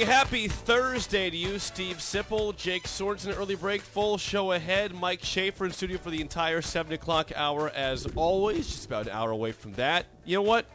Morning. 0.00 0.16
Happy 0.16 0.48
Thursday 0.48 1.30
to 1.30 1.36
you, 1.36 1.58
Steve 1.58 1.98
Sipple, 1.98 2.56
Jake 2.56 2.84
Sorensen. 2.84 3.36
Early 3.36 3.54
break, 3.54 3.82
full 3.82 4.18
show 4.18 4.52
ahead. 4.52 4.94
Mike 4.94 5.22
Schaefer 5.22 5.66
in 5.66 5.72
studio 5.72 5.98
for 5.98 6.10
the 6.10 6.20
entire 6.20 6.62
7 6.62 6.92
o'clock 6.92 7.30
hour, 7.36 7.70
as 7.70 8.06
always. 8.16 8.66
Just 8.66 8.86
about 8.86 9.06
an 9.06 9.12
hour 9.12 9.30
away 9.30 9.52
from 9.52 9.72
that. 9.74 10.06
You 10.24 10.36
know 10.36 10.42
what? 10.42 10.66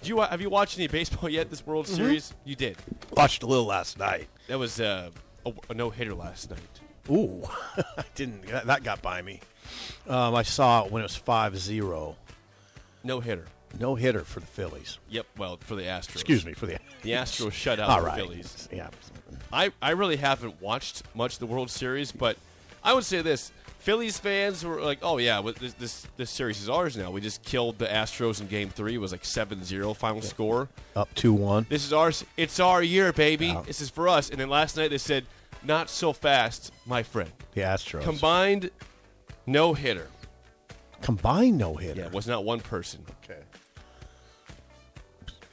Did 0.00 0.08
you, 0.08 0.20
have 0.20 0.40
you 0.40 0.50
watched 0.50 0.78
any 0.78 0.88
baseball 0.88 1.28
yet 1.30 1.50
this 1.50 1.66
World 1.66 1.86
Series? 1.86 2.34
You 2.44 2.56
did. 2.56 2.76
Watched 3.16 3.42
a 3.42 3.46
little 3.46 3.66
last 3.66 3.98
night. 3.98 4.28
That 4.48 4.58
was 4.58 4.80
uh, 4.80 5.10
a, 5.46 5.52
a 5.70 5.74
no 5.74 5.90
hitter 5.90 6.14
last 6.14 6.50
night. 6.50 6.60
Ooh, 7.10 7.48
I 7.76 8.04
didn't. 8.14 8.46
That 8.46 8.66
that 8.66 8.84
got 8.84 9.02
by 9.02 9.22
me. 9.22 9.40
Um, 10.08 10.34
I 10.34 10.42
saw 10.42 10.84
it 10.84 10.92
when 10.92 11.00
it 11.00 11.04
was 11.04 11.18
5-0. 11.18 12.14
No 13.04 13.20
hitter. 13.20 13.46
No 13.80 13.94
hitter 13.94 14.20
for 14.24 14.40
the 14.40 14.46
Phillies. 14.46 14.98
Yep, 15.10 15.26
well, 15.38 15.58
for 15.60 15.74
the 15.74 15.82
Astros. 15.82 16.12
Excuse 16.16 16.44
me 16.46 16.52
for 16.52 16.66
the. 16.66 16.78
The 17.02 17.12
Astros 17.12 17.52
shut 17.52 17.80
out 17.80 17.88
All 17.90 18.00
the 18.00 18.06
right. 18.06 18.16
Phillies. 18.16 18.68
Yeah. 18.72 18.88
I, 19.52 19.70
I 19.80 19.90
really 19.90 20.16
haven't 20.16 20.60
watched 20.60 21.02
much 21.14 21.34
of 21.34 21.38
the 21.40 21.46
World 21.46 21.70
Series, 21.70 22.12
but 22.12 22.36
I 22.84 22.94
would 22.94 23.04
say 23.04 23.22
this: 23.22 23.50
Phillies 23.80 24.18
fans 24.18 24.64
were 24.64 24.80
like, 24.80 24.98
"Oh 25.02 25.18
yeah, 25.18 25.42
this, 25.58 25.72
this 25.74 26.06
this 26.16 26.30
series 26.30 26.60
is 26.62 26.68
ours 26.68 26.96
now. 26.96 27.10
We 27.10 27.20
just 27.20 27.42
killed 27.42 27.78
the 27.78 27.86
Astros 27.86 28.40
in 28.40 28.46
Game 28.46 28.68
Three. 28.70 28.94
It 28.94 28.98
was 28.98 29.10
like 29.12 29.22
7-0 29.24 29.96
final 29.96 30.22
score. 30.22 30.68
Up 30.94 31.12
two 31.14 31.32
one. 31.32 31.66
This 31.68 31.84
is 31.84 31.92
ours. 31.92 32.24
It's 32.36 32.60
our 32.60 32.82
year, 32.82 33.12
baby. 33.12 33.56
This 33.66 33.80
is 33.80 33.90
for 33.90 34.08
us." 34.08 34.30
And 34.30 34.38
then 34.38 34.48
last 34.48 34.76
night 34.76 34.90
they 34.90 34.98
said, 34.98 35.26
"Not 35.64 35.90
so 35.90 36.12
fast, 36.12 36.72
my 36.86 37.02
friend." 37.02 37.30
The 37.54 37.62
Astros 37.62 38.02
Combined, 38.02 38.70
no 39.46 39.74
hitter. 39.74 40.08
combined 41.00 41.58
no 41.58 41.74
hitter. 41.74 42.00
Yeah, 42.02 42.06
it 42.06 42.12
was 42.12 42.26
not 42.26 42.44
one 42.44 42.60
person. 42.60 43.04
okay. 43.24 43.40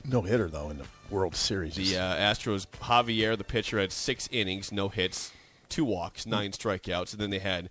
No 0.06 0.22
hitter 0.22 0.48
though 0.48 0.70
in 0.70 0.78
the 0.78 0.86
World 1.10 1.36
Series. 1.36 1.76
The 1.76 1.98
uh, 1.98 2.16
Astros, 2.16 2.68
Javier, 2.82 3.38
the 3.38 3.44
pitcher, 3.44 3.80
had 3.80 3.92
six 3.92 4.30
innings, 4.32 4.72
no 4.72 4.90
hits, 4.90 5.32
two 5.68 5.86
walks, 5.86 6.22
mm-hmm. 6.22 6.32
nine 6.32 6.52
strikeouts, 6.52 7.14
and 7.14 7.22
then 7.22 7.30
they 7.30 7.40
had 7.40 7.70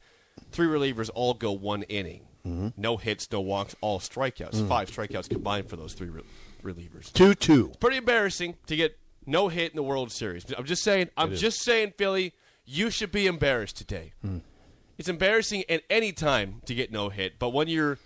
three 0.51 0.67
relievers 0.67 1.11
all 1.15 1.35
go 1.35 1.53
one 1.53 1.83
inning. 1.85 2.23
Mm-hmm. 2.47 2.69
No 2.77 2.97
hits, 2.97 3.31
no 3.31 3.41
walks, 3.41 3.77
all 3.81 4.01
strikeouts. 4.01 4.55
Mm-hmm. 4.55 4.69
Five 4.69 4.91
strikeouts 4.91 5.29
combined 5.29 5.69
for 5.69 5.77
those 5.77 5.93
three 5.95 6.09
re- 6.09 6.23
relievers. 6.63 7.13
two 7.13 7.35
two. 7.35 7.73
Pretty 7.81 7.97
embarrassing 7.97 8.57
to 8.67 8.77
get 8.77 8.99
no 9.27 9.49
hit 9.49 9.73
in 9.73 9.77
the 9.77 9.83
World 9.83 10.11
Series. 10.11 10.45
I'm 10.57 10.65
just 10.65 10.83
saying. 10.83 11.11
I'm 11.17 11.35
just 11.35 11.63
saying, 11.63 11.95
Philly, 11.99 12.33
you 12.65 12.91
should 12.91 13.13
be 13.13 13.27
embarrassed 13.27 13.77
today. 13.77 14.13
Hmm. 14.23 14.39
It's 14.97 15.09
embarrassing 15.09 15.65
at 15.69 15.83
any 15.89 16.13
time 16.13 16.61
to 16.67 16.75
get 16.75 16.91
no 16.91 17.09
hit, 17.09 17.39
but 17.39 17.51
when 17.51 17.69
you're 17.69 17.99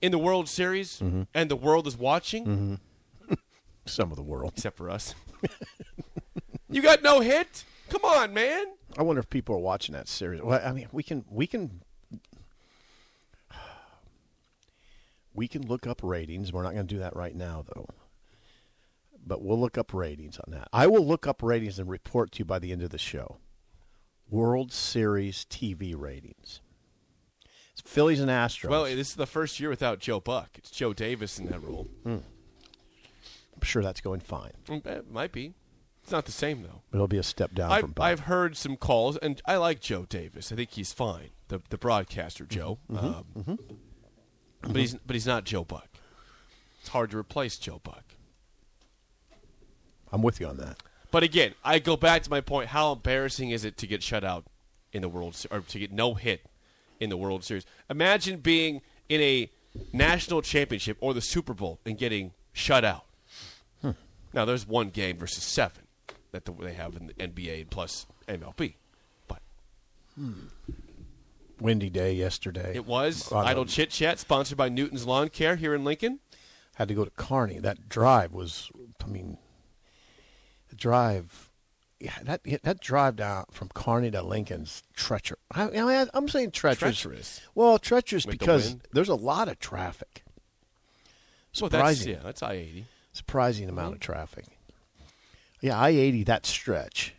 in 0.00 0.10
the 0.10 0.18
World 0.18 0.48
Series 0.48 1.00
and 1.00 1.50
the 1.50 1.56
world 1.56 1.86
is 1.86 1.96
watching, 1.96 2.80
Some 3.84 4.10
of 4.10 4.16
the 4.16 4.22
world. 4.22 4.52
except 4.56 4.76
for 4.76 4.88
us, 4.88 5.14
you 6.70 6.82
got 6.82 7.02
no 7.02 7.20
hit. 7.20 7.64
Come 7.88 8.04
on, 8.04 8.32
man. 8.32 8.66
I 8.96 9.02
wonder 9.02 9.20
if 9.20 9.28
people 9.28 9.54
are 9.54 9.60
watching 9.60 9.94
that 9.94 10.08
series. 10.08 10.40
Well, 10.42 10.60
I 10.64 10.72
mean, 10.72 10.88
we 10.92 11.02
can 11.02 11.24
we 11.28 11.46
can 11.46 11.82
we 15.34 15.48
can 15.48 15.66
look 15.66 15.86
up 15.86 16.00
ratings. 16.02 16.52
We're 16.52 16.62
not 16.62 16.74
going 16.74 16.86
to 16.86 16.94
do 16.94 17.00
that 17.00 17.16
right 17.16 17.34
now, 17.34 17.64
though. 17.74 17.86
But 19.24 19.42
we'll 19.42 19.60
look 19.60 19.78
up 19.78 19.94
ratings 19.94 20.38
on 20.38 20.52
that. 20.52 20.68
I 20.72 20.86
will 20.86 21.06
look 21.06 21.26
up 21.26 21.42
ratings 21.42 21.78
and 21.78 21.88
report 21.88 22.32
to 22.32 22.38
you 22.40 22.44
by 22.44 22.58
the 22.58 22.72
end 22.72 22.82
of 22.82 22.90
the 22.90 22.98
show. 22.98 23.38
World 24.28 24.72
Series 24.72 25.44
TV 25.48 25.94
ratings. 25.96 26.60
It's 27.72 27.82
Phillies 27.82 28.20
and 28.20 28.30
Astros. 28.30 28.70
Well, 28.70 28.84
this 28.84 29.10
is 29.10 29.14
the 29.14 29.26
first 29.26 29.60
year 29.60 29.70
without 29.70 29.98
Joe 29.98 30.20
Buck. 30.20 30.50
It's 30.56 30.70
Joe 30.70 30.92
Davis 30.92 31.38
in 31.38 31.46
that 31.46 31.62
role. 31.62 31.88
Hmm. 32.02 32.18
I'm 33.62 33.66
sure 33.66 33.82
that's 33.82 34.00
going 34.00 34.20
fine. 34.20 34.50
Mm, 34.66 34.84
It 34.86 35.10
might 35.12 35.30
be. 35.30 35.54
It's 36.02 36.10
not 36.10 36.24
the 36.26 36.32
same 36.32 36.62
though. 36.62 36.82
But 36.90 36.96
it'll 36.96 37.06
be 37.06 37.18
a 37.18 37.22
step 37.22 37.54
down 37.54 37.70
I've, 37.70 37.80
from 37.82 37.92
Buck. 37.92 38.04
I've 38.04 38.20
heard 38.20 38.56
some 38.56 38.76
calls, 38.76 39.16
and 39.18 39.40
I 39.46 39.56
like 39.56 39.80
Joe 39.80 40.04
Davis. 40.08 40.50
I 40.50 40.56
think 40.56 40.70
he's 40.72 40.92
fine. 40.92 41.30
The 41.46 41.62
the 41.70 41.78
broadcaster 41.78 42.44
Joe, 42.44 42.78
um, 42.90 43.58
but 44.62 44.74
he's 44.76 44.94
but 44.94 45.14
he's 45.14 45.26
not 45.28 45.44
Joe 45.44 45.62
Buck. 45.62 45.88
It's 46.80 46.88
hard 46.88 47.12
to 47.12 47.18
replace 47.18 47.56
Joe 47.56 47.80
Buck. 47.84 48.02
I'm 50.10 50.22
with 50.22 50.40
you 50.40 50.48
on 50.48 50.56
that. 50.56 50.82
But 51.12 51.22
again, 51.22 51.54
I 51.64 51.78
go 51.78 51.96
back 51.96 52.22
to 52.24 52.30
my 52.30 52.40
point: 52.40 52.70
how 52.70 52.90
embarrassing 52.92 53.50
is 53.50 53.64
it 53.64 53.76
to 53.76 53.86
get 53.86 54.02
shut 54.02 54.24
out 54.24 54.44
in 54.92 55.02
the 55.02 55.08
World 55.08 55.36
Se- 55.36 55.48
or 55.52 55.60
to 55.60 55.78
get 55.78 55.92
no 55.92 56.14
hit 56.14 56.46
in 56.98 57.10
the 57.10 57.16
World 57.16 57.44
Series? 57.44 57.64
Imagine 57.88 58.40
being 58.40 58.80
in 59.08 59.20
a 59.20 59.50
national 59.92 60.42
championship 60.42 60.96
or 61.00 61.14
the 61.14 61.20
Super 61.20 61.54
Bowl 61.54 61.78
and 61.86 61.96
getting 61.96 62.32
shut 62.52 62.84
out. 62.84 63.04
Now, 64.34 64.44
there's 64.44 64.66
one 64.66 64.88
game 64.90 65.16
versus 65.18 65.44
seven 65.44 65.84
that 66.32 66.44
the, 66.44 66.52
they 66.52 66.72
have 66.74 66.96
in 66.96 67.08
the 67.08 67.14
NBA 67.14 67.70
plus 67.70 68.06
MLB, 68.26 68.74
but 69.28 69.40
Windy 71.60 71.90
day 71.90 72.14
yesterday. 72.14 72.72
it 72.74 72.86
was 72.86 73.30
Idle 73.32 73.66
Chit 73.66 73.90
Chat, 73.90 74.18
sponsored 74.18 74.58
by 74.58 74.68
Newton's 74.68 75.06
Lawn 75.06 75.28
Care 75.28 75.56
here 75.56 75.74
in 75.74 75.84
Lincoln. 75.84 76.20
had 76.76 76.88
to 76.88 76.94
go 76.94 77.04
to 77.04 77.10
Kearney. 77.10 77.58
That 77.58 77.88
drive 77.88 78.32
was, 78.32 78.70
I 79.02 79.06
mean, 79.06 79.36
the 80.70 80.76
drive, 80.76 81.50
yeah, 82.00 82.18
that 82.22 82.40
that 82.62 82.80
drive 82.80 83.16
down 83.16 83.44
from 83.50 83.68
Kearney 83.74 84.10
to 84.10 84.22
Lincoln's 84.22 84.82
treacherous. 84.96 85.40
I, 85.52 85.64
I, 85.64 86.06
I'm 86.14 86.28
saying 86.28 86.52
treacherous. 86.52 87.00
Treacherous. 87.00 87.40
Well, 87.54 87.78
treacherous 87.78 88.26
With 88.26 88.38
because 88.38 88.70
wind? 88.70 88.88
there's 88.92 89.10
a 89.10 89.14
lot 89.14 89.48
of 89.48 89.58
traffic. 89.58 90.24
So 91.52 91.68
that's 91.68 91.98
Surprising, 92.00 92.12
yeah, 92.14 92.20
that's 92.24 92.42
I 92.42 92.54
eighty. 92.54 92.86
Surprising 93.12 93.68
amount 93.68 93.94
of 93.94 94.00
traffic. 94.00 94.46
Yeah, 95.60 95.78
I 95.78 95.90
eighty 95.90 96.24
that 96.24 96.46
stretch. 96.46 97.14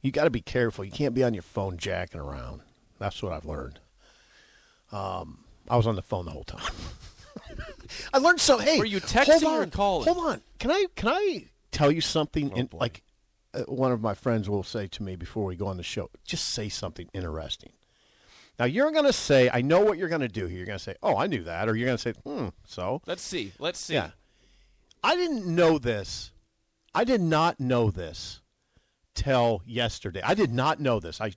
You 0.00 0.10
got 0.10 0.24
to 0.24 0.30
be 0.30 0.40
careful. 0.40 0.84
You 0.84 0.90
can't 0.90 1.14
be 1.14 1.22
on 1.22 1.34
your 1.34 1.42
phone 1.42 1.76
jacking 1.76 2.20
around. 2.20 2.62
That's 2.98 3.22
what 3.22 3.32
I've 3.32 3.44
learned. 3.44 3.78
Um, 4.90 5.44
I 5.68 5.76
was 5.76 5.86
on 5.86 5.96
the 5.96 6.02
phone 6.02 6.24
the 6.24 6.30
whole 6.32 6.44
time. 6.44 6.72
I 8.12 8.18
learned 8.18 8.40
so. 8.40 8.58
Hey, 8.58 8.78
Were 8.78 8.84
you 8.84 9.00
texting 9.00 9.42
hold 9.42 9.58
or 9.58 9.62
on, 9.62 9.70
calling? 9.70 10.12
Hold 10.12 10.26
on. 10.26 10.42
Can 10.58 10.70
I 10.70 10.86
can 10.96 11.08
I 11.08 11.46
tell 11.70 11.92
you 11.92 12.00
something? 12.00 12.50
Oh, 12.52 12.56
in, 12.56 12.68
like 12.72 13.02
uh, 13.54 13.60
one 13.62 13.92
of 13.92 14.00
my 14.00 14.14
friends 14.14 14.48
will 14.48 14.62
say 14.62 14.86
to 14.88 15.02
me 15.02 15.16
before 15.16 15.44
we 15.44 15.56
go 15.56 15.66
on 15.66 15.76
the 15.76 15.82
show, 15.82 16.10
just 16.24 16.48
say 16.48 16.68
something 16.68 17.08
interesting. 17.12 17.72
Now 18.58 18.66
you're 18.66 18.90
going 18.92 19.06
to 19.06 19.12
say, 19.12 19.50
I 19.52 19.62
know 19.62 19.80
what 19.80 19.98
you're 19.98 20.08
going 20.10 20.20
to 20.20 20.28
do 20.28 20.46
here. 20.46 20.58
You're 20.58 20.66
going 20.66 20.78
to 20.78 20.82
say, 20.84 20.94
"Oh, 21.02 21.16
I 21.16 21.26
knew 21.26 21.42
that," 21.44 21.68
or 21.68 21.74
you're 21.76 21.86
going 21.86 21.98
to 21.98 22.02
say, 22.02 22.12
"Hmm." 22.24 22.48
So 22.66 23.00
Let's 23.06 23.22
see. 23.22 23.52
Let's 23.58 23.78
see. 23.78 23.94
yeah, 23.94 24.10
I 25.02 25.16
didn't 25.16 25.46
know 25.46 25.78
this. 25.78 26.32
I 26.94 27.04
did 27.04 27.20
not 27.20 27.58
know 27.60 27.90
this 27.90 28.40
till 29.14 29.62
yesterday. 29.66 30.20
I 30.24 30.34
did 30.34 30.52
not 30.52 30.80
know 30.80 31.00
this. 31.00 31.20
I 31.20 31.32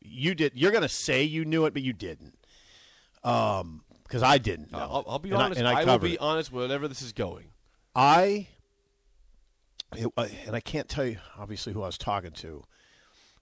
you 0.00 0.34
did. 0.34 0.52
You're 0.54 0.70
going 0.72 0.82
to 0.82 0.88
say 0.88 1.22
you 1.22 1.44
knew 1.44 1.66
it, 1.66 1.72
but 1.74 1.82
you 1.82 1.92
didn't. 1.92 2.34
Um, 3.24 3.82
because 4.04 4.22
I 4.22 4.38
didn't. 4.38 4.72
Know. 4.72 4.78
I'll, 4.78 5.04
I'll 5.06 5.18
be 5.18 5.30
And 5.30 5.38
I- 5.38 5.44
honest. 5.44 5.58
and 5.58 5.68
I, 5.68 5.80
I 5.82 5.84
will 5.84 5.98
be 5.98 6.14
it. 6.14 6.20
honest. 6.20 6.50
Whatever 6.52 6.88
this 6.88 7.02
is 7.02 7.12
going. 7.12 7.50
I, 7.94 8.46
it, 9.96 10.08
uh, 10.16 10.28
and 10.46 10.54
I 10.56 10.60
can't 10.60 10.88
tell 10.88 11.04
you 11.06 11.18
obviously 11.38 11.72
who 11.72 11.82
I 11.82 11.86
was 11.86 11.98
talking 11.98 12.30
to, 12.32 12.64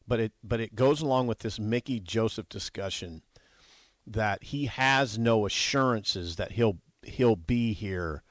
but 0.08 0.18
it 0.20 0.32
but 0.42 0.60
it 0.60 0.74
goes 0.74 1.00
along 1.02 1.26
with 1.28 1.40
this 1.40 1.58
Mickey 1.60 2.00
Joseph 2.00 2.48
discussion 2.48 3.22
that 4.06 4.44
he 4.44 4.66
has 4.66 5.18
no 5.18 5.46
assurances 5.46 6.36
that 6.36 6.52
he'll 6.52 6.78
he'll 7.02 7.36
be 7.36 7.72
here 7.72 8.22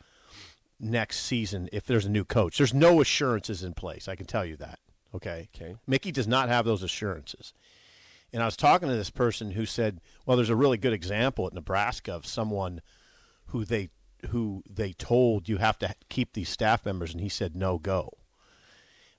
next 0.80 1.20
season 1.20 1.70
if 1.72 1.86
there's 1.86 2.06
a 2.06 2.10
new 2.10 2.26
coach. 2.26 2.58
There's 2.58 2.74
no 2.74 3.02
assurances 3.02 3.64
in 3.64 3.74
place. 3.74 4.08
I 4.08 4.16
can 4.16 4.26
tell 4.26 4.46
you 4.46 4.58
that. 4.58 4.80
Okay. 5.14 5.50
Okay. 5.56 5.76
Mickey 5.88 6.12
does 6.12 6.28
not 6.28 6.50
have 6.50 6.66
those 6.66 6.84
assurances. 6.84 7.54
And 8.34 8.42
I 8.44 8.46
was 8.46 8.58
talking 8.58 8.90
to 8.90 8.96
this 8.96 9.10
person 9.10 9.52
who 9.52 9.66
said, 9.66 10.02
"Well, 10.26 10.36
there's 10.36 10.50
a 10.50 10.56
really 10.56 10.78
good 10.78 10.92
example 10.92 11.48
at 11.48 11.54
Nebraska 11.54 12.14
of 12.14 12.26
someone 12.26 12.82
who 13.48 13.64
they 13.64 13.90
who 14.30 14.64
they 14.70 14.92
told 14.92 15.48
you 15.48 15.58
have 15.58 15.78
to 15.80 15.96
keep 16.10 16.34
these 16.34 16.50
staff 16.50 16.86
members, 16.86 17.14
and 17.14 17.22
he 17.22 17.30
said 17.30 17.56
no 17.56 17.78
go." 17.78 18.18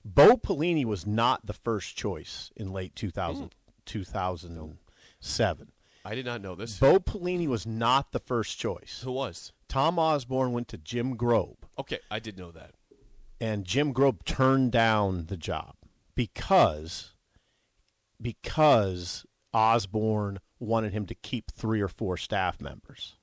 Bo 0.05 0.37
Pelini 0.37 0.85
was 0.85 1.05
not 1.05 1.47
the 1.47 1.53
first 1.53 1.97
choice 1.97 2.51
in 2.55 2.71
late 2.71 2.95
2000, 2.95 3.43
hmm. 3.43 3.47
2007. 3.85 5.71
I 6.05 6.15
did 6.15 6.25
not 6.25 6.41
know 6.41 6.55
this. 6.55 6.79
Bo 6.79 6.99
Pelini 6.99 7.47
was 7.47 7.65
not 7.65 8.11
the 8.11 8.19
first 8.19 8.57
choice. 8.57 9.01
Who 9.03 9.11
was? 9.11 9.51
Tom 9.69 9.99
Osborne 9.99 10.51
went 10.53 10.67
to 10.69 10.77
Jim 10.77 11.15
Grobe 11.17 11.57
Okay, 11.79 11.99
I 12.09 12.19
did 12.19 12.37
know 12.37 12.51
that. 12.51 12.71
and 13.41 13.65
Jim 13.65 13.93
Grobe 13.93 14.23
turned 14.25 14.71
down 14.71 15.25
the 15.27 15.37
job 15.37 15.75
because 16.15 17.13
because 18.21 19.25
Osborne 19.53 20.39
wanted 20.59 20.93
him 20.93 21.05
to 21.05 21.15
keep 21.15 21.51
three 21.51 21.81
or 21.81 21.87
four 21.87 22.17
staff 22.17 22.59
members. 22.61 23.15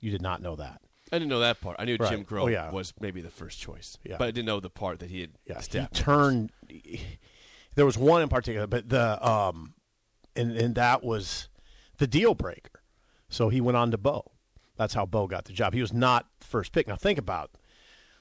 You 0.00 0.10
did 0.10 0.22
not 0.22 0.42
know 0.42 0.56
that. 0.56 0.80
I 1.12 1.18
didn't 1.18 1.30
know 1.30 1.40
that 1.40 1.60
part. 1.60 1.76
I 1.78 1.84
knew 1.84 1.96
Right. 1.98 2.10
Jim 2.10 2.26
Oh, 2.38 2.46
yeah. 2.46 2.70
was 2.70 2.92
maybe 3.00 3.20
the 3.20 3.30
first 3.30 3.58
choice. 3.58 3.98
Yeah. 4.04 4.16
But 4.18 4.28
I 4.28 4.30
didn't 4.30 4.46
know 4.46 4.60
the 4.60 4.70
part 4.70 5.00
that 5.00 5.10
he 5.10 5.22
had 5.22 5.30
Yeah, 5.44 5.60
staff 5.60 5.88
he 5.92 6.00
turned. 6.02 6.52
There 7.74 7.84
was 7.86 7.98
one 7.98 8.22
in 8.22 8.28
particular, 8.28 8.66
but 8.66 8.88
the 8.88 9.26
um, 9.26 9.74
and 10.36 10.56
and 10.56 10.74
that 10.76 11.02
was 11.02 11.48
the 11.98 12.06
deal 12.06 12.34
breaker. 12.34 12.82
So 13.28 13.48
he 13.48 13.60
went 13.60 13.76
on 13.76 13.90
to 13.90 13.98
Bo. 13.98 14.30
That's 14.80 14.94
how 14.94 15.04
Bo 15.04 15.26
got 15.26 15.44
the 15.44 15.52
job. 15.52 15.74
He 15.74 15.82
was 15.82 15.92
not 15.92 16.24
first 16.40 16.72
pick. 16.72 16.88
Now 16.88 16.96
think 16.96 17.18
about 17.18 17.50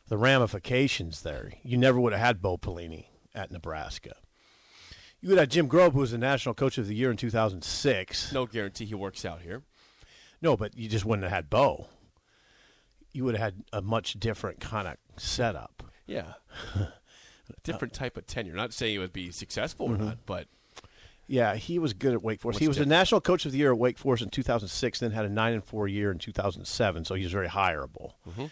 the 0.09 0.17
ramifications 0.17 1.21
there. 1.21 1.53
You 1.63 1.77
never 1.77 1.97
would 2.01 2.11
have 2.11 2.21
had 2.21 2.41
Bo 2.41 2.57
Pelini 2.57 3.05
at 3.33 3.49
Nebraska. 3.49 4.17
You 5.21 5.29
would 5.29 5.37
have 5.37 5.47
Jim 5.47 5.69
Grobe, 5.69 5.93
who 5.93 5.99
was 5.99 6.11
the 6.11 6.17
national 6.17 6.55
coach 6.55 6.77
of 6.77 6.85
the 6.85 6.95
year 6.95 7.11
in 7.11 7.15
2006. 7.15 8.33
No 8.33 8.45
guarantee 8.45 8.83
he 8.83 8.93
works 8.93 9.23
out 9.23 9.41
here. 9.41 9.61
No, 10.41 10.57
but 10.57 10.77
you 10.77 10.89
just 10.89 11.05
wouldn't 11.05 11.23
have 11.23 11.31
had 11.31 11.49
Bo. 11.49 11.87
You 13.13 13.23
would 13.23 13.35
have 13.37 13.53
had 13.53 13.63
a 13.71 13.81
much 13.81 14.15
different 14.19 14.59
kind 14.59 14.85
of 14.85 14.97
setup. 15.15 15.81
Yeah. 16.07 16.33
Different 17.63 17.93
type 17.93 18.17
of 18.17 18.27
tenure. 18.27 18.53
Not 18.53 18.73
saying 18.73 18.95
it 18.95 18.99
would 18.99 19.13
be 19.13 19.31
successful 19.31 19.87
Mm-hmm. 19.87 20.01
or 20.01 20.05
not, 20.07 20.17
but 20.25 20.47
Yeah, 21.29 21.53
he 21.53 21.77
was 21.77 21.93
good 21.93 22.13
at 22.13 22.23
Wake 22.23 22.41
Forest. 22.41 22.55
What's 22.55 22.59
he 22.59 22.67
was 22.67 22.77
different? 22.77 22.89
the 22.89 22.95
national 22.95 23.21
coach 23.21 23.45
of 23.45 23.51
the 23.51 23.59
year 23.59 23.71
at 23.71 23.77
Wake 23.77 23.99
Forest 23.99 24.23
in 24.23 24.29
2006, 24.29 24.99
then 24.99 25.11
had 25.11 25.25
a 25.25 25.29
nine 25.29 25.53
and 25.53 25.63
four 25.63 25.87
year 25.87 26.11
in 26.11 26.17
2007. 26.17 27.05
So 27.05 27.13
he 27.13 27.21
was 27.21 27.31
very 27.31 27.47
hireable. 27.47 28.13
Mm-hmm. 28.27 28.45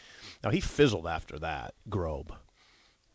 Now 0.43 0.51
he 0.51 0.59
fizzled 0.59 1.07
after 1.07 1.39
that, 1.39 1.73
Grobe. 1.89 2.29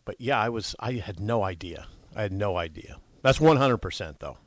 But 0.04 0.20
yeah, 0.20 0.40
I 0.40 0.48
was 0.48 0.74
I 0.80 0.94
had 0.94 1.20
no 1.20 1.44
idea. 1.44 1.86
I 2.16 2.22
had 2.22 2.32
no 2.32 2.56
idea. 2.56 2.98
That's 3.22 3.40
100 3.40 3.78
percent 3.78 4.18
though. 4.18 4.38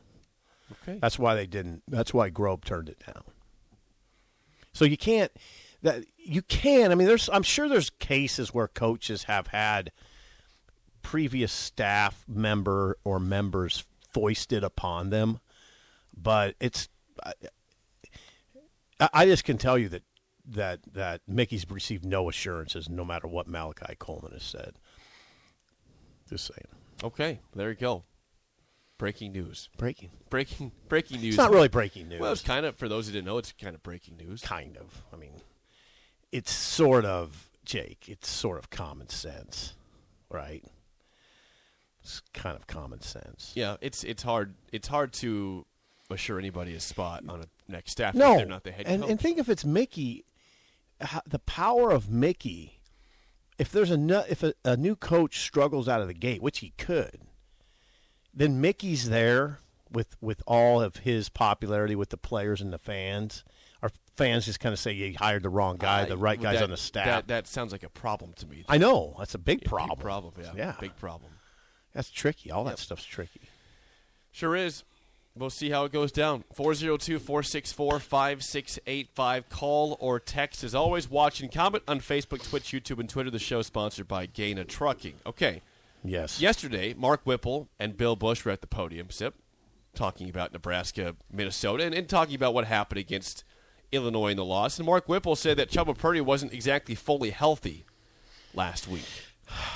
okay. 0.83 0.99
That's 1.01 1.17
why 1.17 1.33
they 1.33 1.47
didn't. 1.47 1.83
That's 1.87 2.13
why 2.13 2.29
Grobe 2.29 2.65
turned 2.65 2.89
it 2.89 3.01
down. 3.05 3.23
So 4.73 4.83
you 4.83 4.97
can't. 4.97 5.31
That 5.81 6.03
you 6.17 6.41
can. 6.41 6.91
I 6.91 6.95
mean, 6.95 7.07
there's. 7.07 7.29
I'm 7.31 7.43
sure 7.43 7.69
there's 7.69 7.89
cases 7.89 8.53
where 8.53 8.67
coaches 8.67 9.23
have 9.23 9.47
had 9.47 9.93
previous 11.01 11.53
staff 11.53 12.25
member 12.27 12.97
or 13.05 13.19
members 13.19 13.85
foisted 14.15 14.63
upon 14.63 15.09
them, 15.09 15.41
but 16.15 16.55
it's. 16.61 16.87
I, 18.99 19.09
I 19.13 19.25
just 19.25 19.43
can 19.43 19.57
tell 19.57 19.77
you 19.77 19.89
that 19.89 20.03
that 20.47 20.79
that 20.93 21.21
Mickey's 21.27 21.69
received 21.69 22.05
no 22.05 22.29
assurances, 22.29 22.89
no 22.89 23.03
matter 23.03 23.27
what 23.27 23.47
Malachi 23.47 23.95
Coleman 23.99 24.31
has 24.31 24.43
said. 24.43 24.79
Just 26.29 26.47
saying. 26.47 26.67
okay. 27.03 27.39
There 27.53 27.69
you 27.69 27.75
go. 27.75 28.05
Breaking 28.97 29.33
news. 29.33 29.67
Breaking. 29.77 30.11
Breaking 30.29 30.71
breaking 30.87 31.19
news. 31.19 31.35
It's 31.35 31.37
not 31.37 31.51
really 31.51 31.67
breaking 31.67 32.07
news. 32.07 32.21
Well, 32.21 32.31
it's 32.31 32.41
kind 32.41 32.65
of 32.65 32.77
for 32.77 32.87
those 32.87 33.07
who 33.07 33.11
didn't 33.13 33.25
know, 33.25 33.37
it's 33.37 33.51
kind 33.51 33.75
of 33.75 33.83
breaking 33.83 34.15
news. 34.15 34.41
kind 34.41 34.77
of. 34.77 35.03
I 35.13 35.17
mean, 35.17 35.41
it's 36.31 36.53
sort 36.53 37.03
of 37.03 37.49
Jake. 37.65 38.05
It's 38.07 38.29
sort 38.29 38.57
of 38.59 38.69
common 38.69 39.09
sense, 39.09 39.73
right? 40.29 40.63
It's 42.05 42.21
kind 42.35 42.55
of 42.55 42.67
common 42.67 43.01
sense. 43.01 43.51
Yeah, 43.55 43.77
it's 43.81 44.03
it's 44.03 44.21
hard 44.21 44.53
it's 44.71 44.87
hard 44.87 45.11
to 45.13 45.65
assure 46.11 46.37
anybody 46.37 46.75
a 46.75 46.79
spot 46.79 47.23
on 47.27 47.41
a 47.41 47.45
next 47.67 47.91
staff 47.93 48.13
No, 48.13 48.33
if 48.33 48.37
they're 48.37 48.45
not 48.45 48.63
the 48.63 48.71
head 48.71 48.85
and 48.85 49.01
coach. 49.01 49.09
and 49.11 49.19
think 49.19 49.39
if 49.39 49.49
it's 49.49 49.65
Mickey, 49.65 50.23
how, 51.01 51.21
the 51.25 51.39
power 51.39 51.89
of 51.91 52.09
Mickey. 52.09 52.79
If 53.57 53.71
there's 53.71 53.89
a 53.89 53.97
nu- 53.97 54.21
if 54.29 54.43
a, 54.43 54.53
a 54.63 54.77
new 54.77 54.95
coach 54.95 55.39
struggles 55.39 55.87
out 55.87 56.01
of 56.01 56.07
the 56.07 56.13
gate, 56.13 56.43
which 56.43 56.59
he 56.59 56.73
could, 56.77 57.21
then 58.33 58.61
Mickey's 58.61 59.09
there 59.09 59.59
with 59.91 60.15
with 60.21 60.43
all 60.45 60.81
of 60.81 60.97
his 60.97 61.29
popularity 61.29 61.95
with 61.95 62.09
the 62.09 62.17
players 62.17 62.61
and 62.61 62.71
the 62.73 62.77
fans. 62.77 63.43
Our 63.81 63.89
fans 64.17 64.45
just 64.45 64.59
kind 64.59 64.73
of 64.73 64.79
say 64.79 64.91
you 64.93 65.15
hired 65.17 65.43
the 65.43 65.49
wrong 65.49 65.77
guy, 65.77 66.05
the 66.05 66.17
right 66.17 66.39
guy's 66.41 66.55
that- 66.57 66.65
on 66.65 66.69
the 66.71 66.77
staff. 66.77 67.05
That, 67.05 67.27
that 67.29 67.47
sounds 67.47 67.71
like 67.71 67.83
a 67.83 67.89
problem 67.89 68.33
to 68.33 68.45
me. 68.47 68.65
I 68.67 68.77
know 68.77 69.15
that's 69.19 69.35
a 69.35 69.39
big 69.39 69.61
Yeah, 69.63 69.69
problem. 69.69 69.97
Big 69.97 70.03
problem, 70.03 70.33
yeah. 70.41 70.51
Yeah, 70.55 70.75
Big 70.79 70.95
problem. 70.97 71.31
That's 71.95 72.11
tricky. 72.11 72.51
All 72.51 72.65
Yep. 72.65 72.75
that 72.75 72.79
stuff's 72.79 73.05
tricky. 73.05 73.41
Sure 74.31 74.55
is. 74.55 74.83
We'll 75.37 75.49
see 75.49 75.69
how 75.69 75.85
it 75.85 75.91
goes 75.91 76.11
down. 76.11 76.43
402 76.53 77.19
464 77.19 77.99
5685. 77.99 79.49
Call 79.49 79.97
or 79.99 80.19
text. 80.19 80.63
As 80.63 80.75
always, 80.75 81.09
watch 81.09 81.41
and 81.41 81.51
comment 81.51 81.83
on 81.87 81.99
Facebook, 81.99 82.47
Twitch, 82.47 82.71
YouTube, 82.71 82.99
and 82.99 83.09
Twitter. 83.09 83.31
The 83.31 83.39
show 83.39 83.61
sponsored 83.61 84.07
by 84.07 84.27
Gana 84.27 84.65
Trucking. 84.65 85.15
Okay. 85.25 85.61
Yes. 86.03 86.39
Yesterday, 86.39 86.93
Mark 86.93 87.21
Whipple 87.23 87.69
and 87.79 87.97
Bill 87.97 88.15
Busch 88.15 88.45
were 88.45 88.51
at 88.51 88.61
the 88.61 88.67
podium, 88.67 89.09
Sip, 89.09 89.35
talking 89.93 90.29
about 90.29 90.53
Nebraska, 90.53 91.15
Minnesota, 91.31 91.83
and, 91.83 91.95
and 91.95 92.07
talking 92.07 92.35
about 92.35 92.53
what 92.53 92.65
happened 92.65 92.99
against 92.99 93.43
Illinois 93.91 94.29
in 94.29 94.37
the 94.37 94.45
loss. 94.45 94.77
And 94.77 94.85
Mark 94.85 95.09
Whipple 95.09 95.35
said 95.35 95.57
that 95.57 95.71
Chubba 95.71 95.97
Purdy 95.97 96.21
wasn't 96.21 96.53
exactly 96.53 96.93
fully 96.93 97.31
healthy 97.31 97.85
last 98.53 98.87
week. 98.87 99.07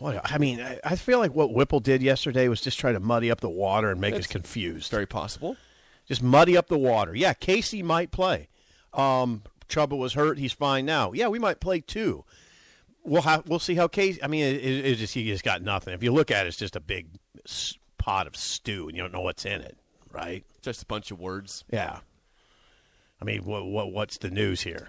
Well, 0.00 0.20
I 0.24 0.38
mean, 0.38 0.60
I, 0.60 0.80
I 0.84 0.96
feel 0.96 1.18
like 1.18 1.34
what 1.34 1.52
Whipple 1.52 1.80
did 1.80 2.02
yesterday 2.02 2.48
was 2.48 2.60
just 2.60 2.78
try 2.78 2.92
to 2.92 3.00
muddy 3.00 3.30
up 3.30 3.40
the 3.40 3.48
water 3.48 3.90
and 3.90 4.00
make 4.00 4.14
us 4.14 4.20
It's 4.20 4.26
confused. 4.28 4.90
Very 4.90 5.06
possible. 5.06 5.56
Just 6.06 6.22
muddy 6.22 6.56
up 6.56 6.68
the 6.68 6.78
water. 6.78 7.14
Yeah, 7.14 7.32
Casey 7.34 7.82
might 7.82 8.10
play. 8.10 8.48
Um, 8.94 9.42
Chubba 9.68 9.96
was 9.96 10.14
hurt. 10.14 10.38
He's 10.38 10.52
fine 10.52 10.86
now. 10.86 11.12
Yeah, 11.12 11.28
we 11.28 11.38
might 11.38 11.60
play 11.60 11.80
too. 11.80 12.24
We'll 13.04 13.22
have. 13.22 13.48
We'll 13.48 13.58
see 13.58 13.74
how 13.74 13.88
Casey. 13.88 14.22
I 14.22 14.26
mean, 14.26 14.44
it, 14.44 14.94
just 14.94 15.14
he 15.14 15.24
just 15.26 15.44
got 15.44 15.62
nothing. 15.62 15.94
If 15.94 16.02
you 16.02 16.12
look 16.12 16.30
at 16.30 16.46
it, 16.46 16.48
it's 16.48 16.56
just 16.56 16.76
a 16.76 16.80
big 16.80 17.08
pot 17.98 18.26
of 18.26 18.36
stew, 18.36 18.88
and 18.88 18.96
you 18.96 19.02
don't 19.02 19.12
know 19.12 19.20
what's 19.20 19.44
in 19.44 19.60
it, 19.60 19.76
right? 20.12 20.44
Just 20.62 20.82
a 20.82 20.86
bunch 20.86 21.10
of 21.10 21.20
words. 21.20 21.64
Yeah. 21.70 22.00
I 23.20 23.24
mean, 23.24 23.44
what, 23.44 23.66
what 23.66 23.92
what's 23.92 24.18
the 24.18 24.30
news 24.30 24.62
here? 24.62 24.88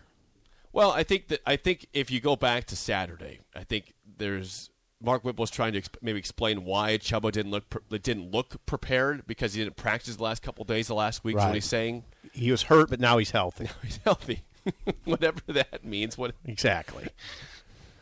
Well, 0.72 0.92
I 0.92 1.04
think 1.04 1.30
that 1.30 1.42
I 1.46 1.56
think 1.56 1.88
if 1.94 2.12
you 2.12 2.20
go 2.20 2.36
back 2.36 2.66
to 2.66 2.76
Saturday, 2.76 3.40
I 3.56 3.64
think 3.64 3.94
there's 4.18 4.70
Mark 5.02 5.24
Whipple 5.24 5.44
Whipple's 5.44 5.52
trying 5.52 5.74
to 5.74 5.82
exp- 5.82 5.96
maybe 6.02 6.20
explain 6.20 6.66
why 6.66 6.98
Chubba 6.98 7.32
didn't 7.32 7.52
look 7.52 7.70
pre- 7.70 8.00
didn't 8.00 8.32
look 8.32 8.66
prepared 8.66 9.26
because 9.28 9.54
he 9.54 9.64
didn't 9.64 9.78
practice 9.78 10.16
the 10.18 10.24
last 10.24 10.42
couple 10.42 10.64
of 10.64 10.68
days. 10.68 10.88
The 10.88 10.96
last 10.96 11.24
week, 11.24 11.38
is 11.38 11.42
what 11.44 11.54
he's 11.56 11.66
saying. 11.66 12.04
He 12.34 12.52
was 12.52 12.64
hurt, 12.64 12.90
but 12.90 13.00
now 13.00 13.18
he's 13.18 13.32
healthy. 13.32 13.70
He's 13.84 14.00
healthy, 14.04 14.42
whatever 15.06 15.40
that 15.48 15.86
means. 15.86 16.18
What 16.18 16.36
exactly. 16.46 17.08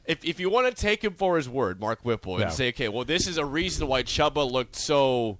if 0.06 0.26
if 0.26 0.40
you 0.40 0.50
want 0.50 0.68
to 0.76 0.82
take 0.82 1.04
him 1.04 1.14
for 1.14 1.38
his 1.38 1.48
word, 1.48 1.80
Mark 1.80 2.00
Whipple, 2.04 2.34
and 2.36 2.42
Yeah. 2.46 2.50
say, 2.50 2.70
okay, 2.70 2.90
well, 2.90 3.06
this 3.06 3.28
is 3.28 3.38
a 3.38 3.46
reason 3.46 3.88
why 3.88 4.02
Chubba 4.04 4.50
looked 4.50 4.76
so 4.76 5.38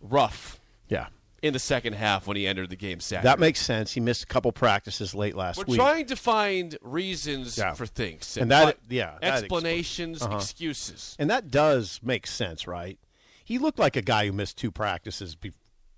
rough 0.00 0.58
Yeah. 0.88 1.06
In 1.42 1.52
the 1.52 1.58
second 1.58 1.94
half 1.94 2.28
when 2.28 2.36
he 2.36 2.46
entered 2.46 2.70
the 2.70 2.76
game 2.76 3.00
Saturday. 3.00 3.24
That 3.24 3.40
makes 3.40 3.60
sense. 3.60 3.92
He 3.92 4.00
missed 4.00 4.22
a 4.22 4.26
couple 4.26 4.52
practices 4.52 5.12
late 5.12 5.34
last 5.34 5.58
week. 5.58 5.66
We're 5.66 5.74
trying 5.76 6.06
to 6.06 6.14
find 6.16 6.78
reasons 6.82 7.58
Yeah. 7.58 7.74
for 7.74 7.84
things. 7.84 8.36
And 8.36 8.48
that- 8.52 8.64
But 8.64 8.78
yeah, 8.88 9.18
that 9.20 9.38
explanations, 9.40 10.22
Uh-huh. 10.22 10.36
excuses. 10.36 11.16
And 11.18 11.28
that 11.30 11.50
does 11.50 11.98
make 12.00 12.28
sense, 12.28 12.68
right? 12.68 12.96
He 13.44 13.58
looked 13.58 13.80
like 13.80 13.96
a 13.96 14.02
guy 14.02 14.26
who 14.26 14.32
missed 14.32 14.56
two 14.56 14.70
practices 14.70 15.34
be- 15.34 15.52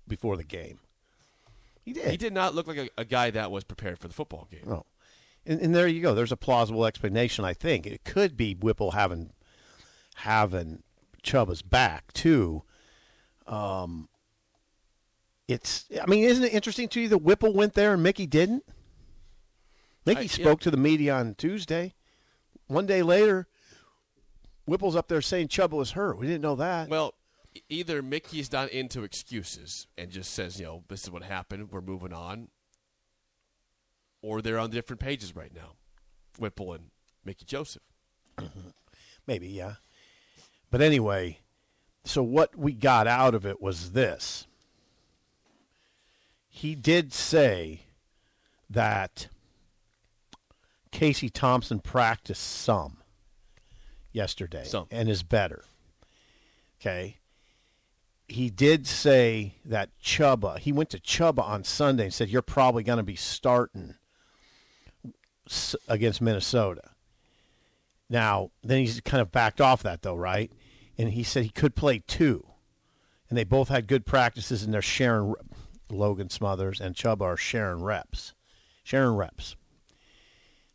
before 0.07 0.35
the 0.35 0.43
game. 0.43 0.79
He 1.83 1.93
did. 1.93 2.09
He 2.09 2.17
did 2.17 2.33
not 2.33 2.55
look 2.55 2.65
like 2.65 2.77
a, 2.77 2.89
a 2.97 3.05
guy 3.05 3.29
that 3.29 3.51
was 3.51 3.63
prepared 3.63 3.99
for 3.99 4.07
the 4.07 4.15
football 4.15 4.47
game. 4.49 4.63
No. 4.65 4.85
And, 5.45 5.61
and 5.61 5.75
there 5.75 5.87
you 5.87 6.01
go. 6.01 6.15
There's 6.15 6.31
a 6.31 6.37
plausible 6.37 6.87
explanation. 6.87 7.45
I 7.45 7.53
think 7.53 7.85
it 7.85 8.03
could 8.03 8.35
be 8.35 8.55
Whipple 8.55 8.91
having 8.91 9.29
having 10.15 10.81
Chubba's 11.23 11.61
back 11.61 12.11
too. 12.13 12.63
Um, 13.45 14.09
it's. 15.47 15.85
I 16.01 16.05
mean, 16.07 16.23
isn't 16.23 16.43
it 16.43 16.53
interesting 16.53 16.87
to 16.89 17.01
you 17.01 17.07
that 17.09 17.19
Whipple 17.19 17.53
went 17.53 17.73
there 17.73 17.93
and 17.93 18.03
Mickey 18.03 18.25
didn't? 18.25 18.63
Mickey 20.05 20.19
I- 20.19 20.23
yeah. 20.23 20.29
spoke 20.29 20.61
to 20.61 20.71
the 20.71 20.77
media 20.77 21.15
on 21.15 21.35
Tuesday. 21.35 21.93
One 22.67 22.85
day 22.85 23.03
later, 23.03 23.47
Whipple's 24.65 24.95
up 24.95 25.07
there 25.07 25.21
saying 25.21 25.49
Chubba 25.49 25.71
was 25.71 25.91
hurt. 25.91 26.17
We 26.17 26.25
didn't 26.25 26.41
know 26.41 26.55
that. 26.55 26.89
Well, 26.89 27.13
either 27.69 28.01
Mickey's 28.01 28.51
not 28.51 28.69
into 28.69 29.03
excuses 29.03 29.87
and 29.97 30.09
just 30.09 30.33
says, 30.33 30.59
you 30.59 30.65
know, 30.65 30.83
this 30.87 31.03
is 31.03 31.11
what 31.11 31.23
happened, 31.23 31.71
we're 31.71 31.81
moving 31.81 32.13
on, 32.13 32.49
or 34.21 34.41
they're 34.41 34.57
on 34.59 34.71
different 34.71 34.99
pages 34.99 35.35
right 35.35 35.53
now, 35.53 35.75
Whipple 36.39 36.73
and 36.73 36.85
Mickey 37.23 37.45
Joseph. 37.45 37.83
Maybe, 39.27 39.47
yeah. 39.47 39.75
But 40.71 40.81
anyway, 40.81 41.39
so 42.03 42.23
what 42.23 42.57
we 42.57 42.73
got 42.73 43.07
out 43.07 43.35
of 43.35 43.45
it 43.45 43.61
was 43.61 43.91
this. 43.91 44.47
He 46.55 46.73
did 46.73 47.11
say 47.11 47.81
that 48.69 49.27
Casey 50.89 51.29
Thompson 51.29 51.81
practiced 51.81 52.43
some 52.43 52.99
yesterday 54.13 54.63
Some. 54.63 54.87
and 54.89 55.09
is 55.09 55.21
better. 55.21 55.65
Okay. 56.79 57.17
He 58.29 58.49
did 58.49 58.87
say 58.87 59.55
that 59.65 59.89
Chubba, 60.01 60.57
he 60.57 60.71
went 60.71 60.89
to 60.91 60.97
Chubba 60.97 61.43
on 61.43 61.65
Sunday 61.65 62.05
and 62.05 62.13
said, 62.13 62.29
You're 62.29 62.41
probably 62.41 62.83
going 62.83 62.99
to 62.99 63.03
be 63.03 63.17
starting 63.17 63.95
against 65.89 66.21
Minnesota. 66.21 66.91
Now, 68.09 68.51
then 68.63 68.79
he's 68.79 69.01
kind 69.01 69.19
of 69.19 69.29
backed 69.29 69.59
off 69.59 69.83
that, 69.83 70.03
though, 70.03 70.15
right? 70.15 70.53
And 70.97 71.09
he 71.09 71.23
said 71.23 71.43
he 71.43 71.49
could 71.49 71.75
play 71.75 72.01
two. 72.07 72.47
And 73.29 73.37
they 73.37 73.43
both 73.43 73.67
had 73.67 73.87
good 73.87 74.05
practices, 74.05 74.63
and 74.63 74.73
they're 74.73 74.81
sharing 74.81 75.35
Logan 75.89 76.29
Smothers 76.29 76.79
and 76.81 76.95
Chubb 76.95 77.21
are 77.21 77.37
sharing 77.37 77.83
reps. 77.83 78.33
Sharing 78.83 79.15
reps. 79.15 79.55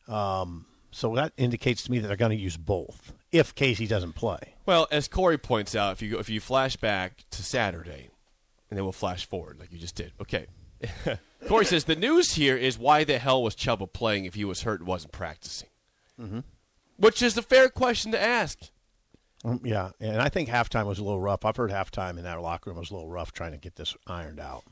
Um, 0.08 0.66
so 0.90 1.14
that 1.14 1.32
indicates 1.36 1.82
to 1.84 1.90
me 1.90 1.98
that 2.00 2.08
they're 2.08 2.16
going 2.16 2.36
to 2.36 2.42
use 2.42 2.56
both 2.56 3.12
if 3.30 3.54
Casey 3.54 3.86
doesn't 3.86 4.14
play. 4.14 4.54
Well, 4.66 4.88
as 4.90 5.06
Corey 5.08 5.38
points 5.38 5.74
out, 5.76 5.92
if 5.92 6.02
you 6.02 6.18
if 6.18 6.28
you 6.28 6.40
flash 6.40 6.76
back 6.76 7.24
to 7.30 7.42
Saturday, 7.42 8.08
and 8.70 8.76
then 8.76 8.84
we'll 8.84 8.92
flash 8.92 9.26
forward 9.26 9.58
like 9.60 9.72
you 9.72 9.78
just 9.78 9.94
did. 9.94 10.12
Okay. 10.20 10.46
Corey 11.48 11.64
says 11.64 11.84
the 11.84 11.96
news 11.96 12.32
here 12.32 12.56
is 12.56 12.78
why 12.78 13.04
the 13.04 13.18
hell 13.18 13.42
was 13.42 13.54
Chubba 13.54 13.90
playing 13.92 14.24
if 14.24 14.34
he 14.34 14.44
was 14.44 14.62
hurt 14.62 14.80
and 14.80 14.88
wasn't 14.88 15.12
practicing? 15.12 15.68
Mhm. 16.20 16.44
Which 16.96 17.22
is 17.22 17.36
a 17.36 17.42
fair 17.42 17.68
question 17.68 18.12
to 18.12 18.20
ask. 18.20 18.58
Um, 19.44 19.60
yeah, 19.64 19.90
and 20.00 20.20
I 20.20 20.28
think 20.28 20.48
halftime 20.48 20.84
was 20.86 20.98
a 20.98 21.04
little 21.04 21.20
rough. 21.20 21.44
I've 21.46 21.56
heard 21.56 21.70
halftime 21.70 22.18
in 22.18 22.24
that 22.24 22.40
locker 22.42 22.70
room 22.70 22.78
was 22.78 22.90
a 22.90 22.94
little 22.94 23.08
rough 23.08 23.32
trying 23.32 23.52
to 23.52 23.58
get 23.58 23.76
this 23.76 23.96
ironed 24.06 24.38
out. 24.40 24.64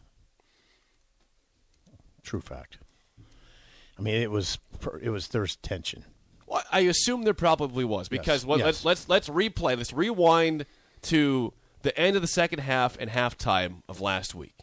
True 2.29 2.43
fact. 2.43 2.77
I 3.99 4.03
mean, 4.03 4.17
it 4.17 4.31
was 4.31 4.59
it 5.01 5.09
was 5.09 5.29
there's 5.29 5.57
tension. 5.57 6.05
Well, 6.47 6.63
I 6.71 6.81
assume 6.81 7.23
there 7.23 7.33
probably 7.33 7.87
was 7.87 8.11
because 8.11 8.45
what, 8.45 8.59
yes. 8.59 8.85
let's 8.85 8.85
let's 8.85 9.09
let's 9.09 9.29
replay. 9.31 9.79
Let's 9.79 9.95
rewind 9.95 10.67
to 11.05 11.55
the 11.81 11.99
end 11.99 12.17
of 12.17 12.23
the 12.23 12.29
second 12.29 12.59
half 12.59 12.99
and 13.01 13.09
halftime 13.09 13.81
of 13.89 14.03
last 14.03 14.35
week. 14.35 14.57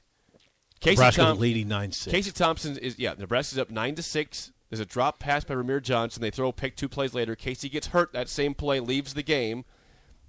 Casey 0.80 0.98
Nebraska 0.98 1.34
leading 1.34 1.68
9-6. 1.68 2.12
Casey 2.12 2.32
Thompson 2.32 2.78
is 2.78 3.00
yeah. 3.00 3.16
Nebraska's 3.18 3.58
up 3.58 3.72
nine 3.72 3.96
to 3.96 4.04
six. 4.04 4.52
There's 4.70 4.80
a 4.80 4.86
drop 4.86 5.18
pass 5.18 5.44
by 5.44 5.56
Ramir 5.56 5.82
Johnson. 5.82 6.22
They 6.22 6.30
throw 6.30 6.50
a 6.50 6.54
pick 6.54 6.76
two 6.76 6.88
plays 6.88 7.16
later. 7.16 7.36
Casey 7.36 7.68
gets 7.68 7.88
hurt 7.88 8.14
that 8.14 8.30
same 8.30 8.54
play, 8.54 8.80
leaves 8.80 9.16
the 9.16 9.24
game. 9.24 9.66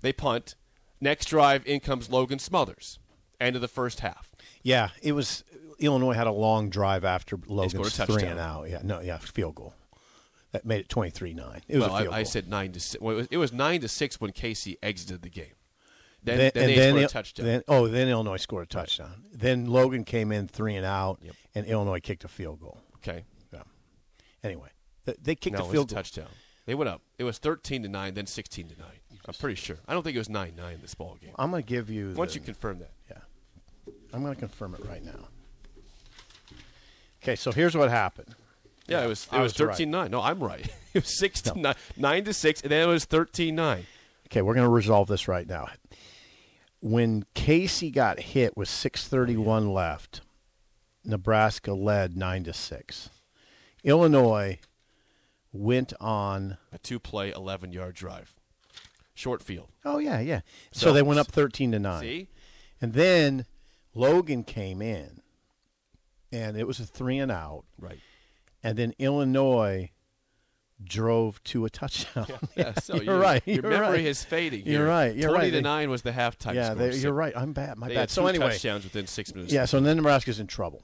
They 0.00 0.14
punt. 0.14 0.54
Next 1.02 1.26
drive, 1.26 1.66
in 1.66 1.80
comes 1.80 2.08
Logan 2.08 2.38
Smothers. 2.38 2.98
End 3.38 3.56
of 3.56 3.60
the 3.60 3.68
first 3.68 4.00
half. 4.00 4.34
Yeah, 4.62 4.88
it 5.02 5.12
was. 5.12 5.44
Illinois 5.78 6.12
had 6.14 6.26
a 6.26 6.32
long 6.32 6.70
drive 6.70 7.04
after 7.04 7.38
Logan's 7.46 7.96
three 7.96 8.24
and 8.24 8.40
out. 8.40 8.68
Yeah, 8.68 8.80
no, 8.82 9.00
yeah, 9.00 9.18
field 9.18 9.54
goal. 9.56 9.74
That 10.52 10.64
made 10.64 10.80
it 10.80 10.88
23-9. 10.88 11.60
It 11.68 11.76
was 11.78 11.88
well, 11.88 12.12
I, 12.12 12.18
I 12.18 12.22
said 12.22 12.48
nine 12.48 12.72
to 12.72 12.80
six. 12.80 13.02
Well, 13.02 13.14
it, 13.14 13.18
was, 13.18 13.28
it 13.32 13.36
was 13.36 13.52
nine 13.52 13.80
to 13.82 13.88
six 13.88 14.20
when 14.20 14.32
Casey 14.32 14.78
exited 14.82 15.22
the 15.22 15.28
game. 15.28 15.52
Then, 16.22 16.38
Then- 16.38 16.52
then, 16.54 16.66
they 16.66 16.74
then 16.76 16.92
scored 16.94 17.04
a 17.04 17.08
touchdown. 17.08 17.46
then- 17.46 17.62
oh, 17.68 17.88
then 17.88 18.08
Illinois 18.08 18.36
scored 18.38 18.64
a 18.64 18.66
touchdown. 18.66 19.22
Then 19.32 19.66
Logan 19.66 20.04
came 20.04 20.32
in 20.32 20.48
three 20.48 20.74
and 20.76 20.86
out, 20.86 21.20
and 21.54 21.66
Illinois 21.66 22.00
kicked 22.00 22.24
a 22.24 22.28
field 22.28 22.60
goal. 22.60 22.80
okay. 22.96 23.24
Yeah. 23.52 23.62
Anyway, 24.42 24.70
th- 25.04 25.18
they 25.20 25.34
kicked 25.34 25.58
no, 25.58 25.66
a 25.66 25.70
field 25.70 25.88
goal. 25.88 25.96
touchdown. 25.96 26.28
They 26.64 26.74
went 26.74 26.88
up. 26.88 27.02
It 27.18 27.24
was 27.24 27.38
thirteen 27.38 27.82
to 27.84 27.88
nine, 27.88 28.14
then 28.14 28.26
sixteen 28.26 28.68
to 28.68 28.78
nine. 28.78 28.98
I'm 29.28 29.34
pretty 29.34 29.54
sure. 29.56 29.76
I 29.86 29.92
don't 29.94 30.02
think 30.02 30.16
it 30.16 30.18
was 30.20 30.28
nine 30.28 30.54
nine 30.56 30.78
this 30.80 30.94
ball 30.94 31.16
game. 31.20 31.32
I'm 31.38 31.50
going 31.50 31.62
to 31.62 31.68
give 31.68 31.90
you. 31.90 32.12
Once 32.16 32.32
the- 32.32 32.40
you 32.40 32.44
confirm 32.44 32.80
that? 32.80 32.90
Yeah. 33.10 33.18
I'm 34.12 34.22
going 34.22 34.34
to 34.34 34.40
confirm 34.40 34.74
it 34.74 34.84
right 34.86 35.04
now. 35.04 35.28
Okay, 37.26 37.34
so 37.34 37.50
here's 37.50 37.76
what 37.76 37.90
happened. 37.90 38.36
Yeah, 38.86 39.02
it 39.02 39.08
was 39.08 39.26
I 39.32 39.38
it 39.38 39.42
was 39.42 39.52
was 39.52 39.60
right. 39.60 39.72
thirteen 39.72 39.90
nine. 39.90 40.12
No, 40.12 40.22
I'm 40.22 40.38
right. 40.38 40.68
It 40.94 41.02
was 41.02 41.18
six 41.18 41.42
to 41.42 41.58
nine, 41.58 41.74
nine 41.98 42.24
to 42.24 42.32
six, 42.32 42.62
and 42.62 42.70
then 42.70 42.88
it 42.88 42.90
was 42.90 43.04
thirteen 43.04 43.56
nine. 43.56 43.86
Okay, 44.28 44.40
we're 44.42 44.54
going 44.54 44.64
to 44.64 44.72
resolve 44.72 45.08
this 45.08 45.28
right 45.28 45.46
now. 45.46 45.68
When 46.80 47.24
Casey 47.34 47.90
got 47.90 48.18
hit 48.20 48.56
with 48.56 48.68
6:31 48.68 49.74
left, 49.74 50.20
Nebraska 51.04 51.74
led 51.74 52.16
9 52.16 52.44
to 52.44 52.52
6. 52.52 53.10
Illinois 53.84 54.58
went 55.52 55.92
on 56.00 56.56
A 56.72 56.78
two 56.78 56.98
play, 56.98 57.30
eleven 57.30 57.72
yard 57.72 57.94
drive, 57.94 58.34
short 59.14 59.42
field. 59.42 59.68
Oh 59.84 59.98
yeah, 59.98 60.20
yeah. 60.20 60.40
So, 60.70 60.86
So- 60.86 60.92
they 60.92 61.02
went 61.02 61.20
up 61.20 61.26
13 61.26 61.72
to 61.72 61.78
9. 61.78 62.00
See? 62.00 62.28
And 62.80 62.92
then 62.94 63.44
Logan 63.94 64.44
came 64.44 64.80
in 64.80 65.20
and 66.36 66.56
it 66.56 66.66
was 66.66 66.80
a 66.80 66.84
3 66.86 67.18
and 67.18 67.32
out. 67.32 67.64
Right. 67.78 67.98
And 68.62 68.76
then 68.76 68.94
Illinois 68.98 69.90
drove 70.82 71.42
to 71.44 71.64
a 71.64 71.70
touchdown. 71.70 72.26
Yeah, 72.54 72.74
so 72.82 72.94
you're 72.96 73.04
your- 73.04 73.18
right. 73.18 73.42
Your 73.46 73.54
you're 73.62 73.70
memory 73.70 73.88
right. 73.98 74.04
is 74.06 74.22
fading. 74.24 74.66
You're 74.66 74.80
here. 74.80 74.86
right. 74.88 75.14
You're 75.16 75.30
Twenty 75.30 75.46
right. 75.46 75.52
to 75.52 75.62
nine 75.62 75.88
was 75.90 76.02
the 76.02 76.12
halftime 76.12 76.54
Yeah, 76.54 76.66
score. 76.72 76.76
they, 76.76 76.92
So 76.92 76.98
you're 76.98 77.12
right. 77.12 77.32
I'm 77.36 77.52
bad. 77.52 77.78
My 77.78 77.88
bad. 77.88 78.10
So 78.10 78.26
anyway, 78.26 78.50
touchdowns 78.50 78.84
within 78.84 79.06
six 79.06 79.34
minutes. 79.34 79.52
yeah. 79.52 79.64
So 79.64 79.80
then 79.80 79.96
Nebraska's 79.96 80.38
in 80.40 80.46
trouble. 80.46 80.82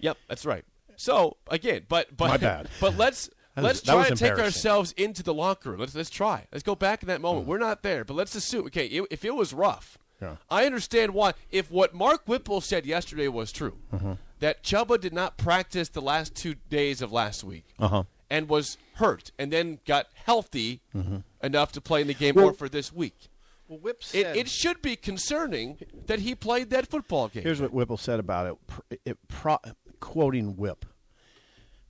Yep, 0.00 0.18
that's 0.28 0.44
right. 0.44 0.64
So 0.96 1.38
again, 1.48 1.86
but 1.88 2.14
but 2.16 2.28
My 2.28 2.36
bad. 2.36 2.68
But 2.80 2.96
let's 2.98 3.30
was- 3.56 3.64
let's 3.64 3.82
try 3.82 4.06
and 4.08 4.16
take 4.16 4.38
ourselves 4.38 4.92
into 4.92 5.22
the 5.22 5.32
locker 5.34 5.70
room. 5.70 5.80
Let's 5.80 5.94
let's 5.94 6.10
try. 6.10 6.46
Let's 6.52 6.62
go 6.62 6.74
back 6.74 7.02
in 7.02 7.08
that 7.08 7.20
moment. 7.22 7.46
We're 7.46 7.58
not 7.58 7.82
there, 7.82 8.04
but 8.04 8.14
let's 8.14 8.34
assume. 8.34 8.66
Okay, 8.66 8.86
i- 9.00 9.06
if 9.10 9.24
it 9.24 9.34
was 9.34 9.54
rough, 9.54 9.96
Yeah. 10.20 10.36
I 10.50 10.66
understand 10.66 11.14
why. 11.14 11.32
If 11.50 11.70
what 11.70 11.94
Mark 11.94 12.22
Whipple 12.28 12.60
said 12.60 12.84
yesterday 12.84 13.28
was 13.28 13.52
true, 13.52 13.78
Mhm. 13.92 14.18
That 14.44 14.62
Chubba 14.62 15.00
did 15.00 15.14
not 15.14 15.38
practice 15.38 15.88
the 15.88 16.02
last 16.02 16.34
two 16.34 16.56
days 16.68 17.00
of 17.00 17.10
last 17.10 17.42
week 17.44 17.64
Uh-huh. 17.78 18.02
and 18.28 18.46
was 18.46 18.76
hurt, 18.96 19.32
and 19.38 19.50
then 19.50 19.78
got 19.86 20.08
healthy 20.12 20.82
Mhm. 20.94 21.24
enough 21.42 21.72
to 21.72 21.80
play 21.80 22.02
in 22.02 22.08
the 22.08 22.12
game 22.12 22.34
Well- 22.34 22.44
more 22.44 22.52
for 22.52 22.68
this 22.68 22.92
week. 22.92 23.28
Well, 23.68 23.78
Whip 23.78 24.00
It, 24.00 24.04
said- 24.04 24.36
it 24.36 24.50
should 24.50 24.82
be 24.82 24.96
concerning 24.96 25.78
that 26.08 26.18
he 26.20 26.34
played 26.34 26.68
that 26.68 26.86
football 26.90 27.28
game. 27.28 27.42
Here's 27.42 27.62
what 27.62 27.72
Whipple 27.72 27.96
said 27.96 28.20
about 28.20 28.58
it. 28.90 29.00
It 29.06 29.28
pro- 29.28 29.56
quoting 30.00 30.58
Whip. 30.58 30.84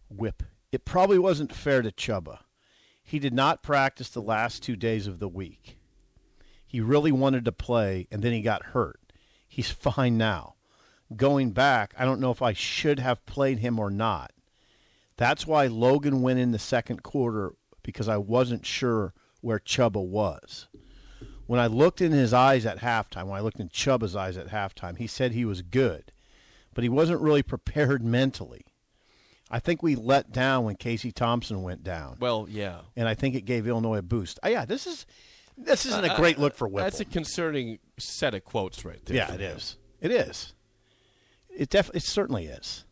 Whip. 0.08 0.44
It 0.70 0.84
probably 0.84 1.18
wasn't 1.18 1.52
fair 1.52 1.82
to 1.82 1.90
Chubba. 1.90 2.38
He 3.02 3.18
did 3.18 3.34
not 3.34 3.64
practice 3.64 4.08
the 4.10 4.22
last 4.22 4.62
two 4.62 4.76
days 4.76 5.08
of 5.08 5.18
the 5.18 5.28
week. 5.28 5.76
He 6.64 6.80
really 6.80 7.10
wanted 7.10 7.44
to 7.46 7.52
play, 7.52 8.06
and 8.12 8.22
then 8.22 8.32
he 8.32 8.42
got 8.42 8.66
hurt. 8.66 9.00
He's 9.48 9.70
fine 9.72 10.16
now. 10.16 10.53
Going 11.16 11.50
back, 11.50 11.94
I 11.98 12.04
don't 12.04 12.20
know 12.20 12.30
if 12.30 12.42
I 12.42 12.52
should 12.52 12.98
have 12.98 13.24
played 13.26 13.58
him 13.58 13.78
or 13.78 13.90
not. 13.90 14.32
That's 15.16 15.46
why 15.46 15.66
Logan 15.66 16.22
went 16.22 16.38
in 16.38 16.52
the 16.52 16.58
second 16.58 17.02
quarter 17.02 17.54
because 17.82 18.08
I 18.08 18.16
wasn't 18.16 18.66
sure 18.66 19.14
where 19.40 19.58
Chubba 19.58 20.04
was. 20.04 20.66
When 21.46 21.60
I 21.60 21.66
looked 21.66 22.00
in 22.00 22.12
his 22.12 22.32
eyes 22.32 22.64
at 22.64 22.78
halftime, 22.78 23.26
when 23.26 23.36
I 23.36 23.40
looked 23.40 23.60
in 23.60 23.68
Chubba's 23.68 24.16
eyes 24.16 24.36
at 24.36 24.48
halftime, 24.48 24.96
he 24.96 25.06
said 25.06 25.32
he 25.32 25.44
was 25.44 25.62
good, 25.62 26.10
but 26.72 26.82
he 26.82 26.88
wasn't 26.88 27.20
really 27.20 27.42
prepared 27.54 28.02
mentally. 28.02 28.64
I 29.50 29.60
think 29.60 29.82
we 29.82 29.94
let 29.94 30.32
down 30.32 30.64
when 30.64 30.76
Casey 30.76 31.12
Thompson 31.12 31.62
went 31.62 31.84
down. 31.84 32.16
Well, 32.18 32.46
yeah. 32.50 32.80
And 32.96 33.06
I 33.06 33.14
think 33.14 33.34
it 33.34 33.42
gave 33.42 33.68
Illinois 33.68 33.98
a 33.98 34.02
boost. 34.02 34.40
Uh, 34.42 34.48
yeah, 34.48 34.64
this 34.64 34.86
is 34.86 35.06
this 35.56 35.86
isn't 35.86 36.04
a 36.04 36.16
great 36.16 36.38
look 36.38 36.54
for 36.56 36.66
Whipple. 36.66 36.84
That's 36.84 37.00
a 37.00 37.04
concerning 37.04 37.78
set 37.98 38.34
of 38.34 38.42
quotes 38.44 38.84
right 38.84 39.04
there. 39.04 39.16
yeah, 39.16 39.32
it 39.32 39.40
is. 39.40 39.76
It 40.00 40.10
is. 40.10 40.54
It 41.56 41.70
def 41.70 41.90
it 41.94 42.02
certainly 42.02 42.46
is. 42.46 42.84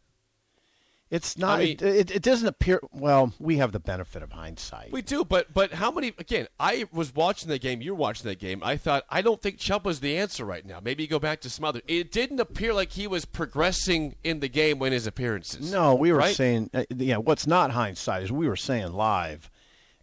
It's 1.12 1.36
not. 1.36 1.58
mean- 1.58 1.72
it, 1.72 1.82
it, 1.82 2.10
it 2.10 2.22
doesn't 2.22 2.48
appear. 2.48 2.80
Well, 2.90 3.34
we 3.38 3.58
have 3.58 3.72
the 3.72 3.78
benefit 3.78 4.22
of 4.22 4.32
hindsight. 4.32 4.92
We 4.92 5.02
do, 5.02 5.26
but 5.26 5.52
but 5.52 5.74
how 5.74 5.90
many? 5.90 6.14
Again, 6.16 6.46
I 6.58 6.86
was 6.90 7.14
watching 7.14 7.50
the 7.50 7.58
game. 7.58 7.82
You're 7.82 7.94
watching 7.94 8.26
that 8.30 8.38
game. 8.38 8.62
I 8.64 8.78
thought 8.78 9.04
I 9.10 9.20
don't 9.20 9.40
think 9.42 9.58
Chubba's 9.58 10.00
the 10.00 10.16
answer 10.16 10.46
right 10.46 10.64
now. 10.64 10.80
Maybe 10.82 11.06
go 11.06 11.18
back 11.18 11.42
to 11.42 11.50
Smother. 11.50 11.82
It 11.86 12.10
didn't 12.10 12.40
appear 12.40 12.72
like 12.72 12.92
he 12.92 13.06
was 13.06 13.26
progressing 13.26 14.14
in 14.24 14.40
the 14.40 14.48
game 14.48 14.78
when 14.78 14.92
his 14.92 15.06
appearances. 15.06 15.70
no, 15.70 15.94
we 15.94 16.12
were 16.12 16.18
right? 16.18 16.34
saying. 16.34 16.70
Uh, 16.72 16.84
yeah, 16.96 17.18
what's 17.18 17.46
not 17.46 17.72
hindsight 17.72 18.22
is 18.22 18.32
we 18.32 18.48
were 18.48 18.56
saying 18.56 18.94
live. 18.94 19.50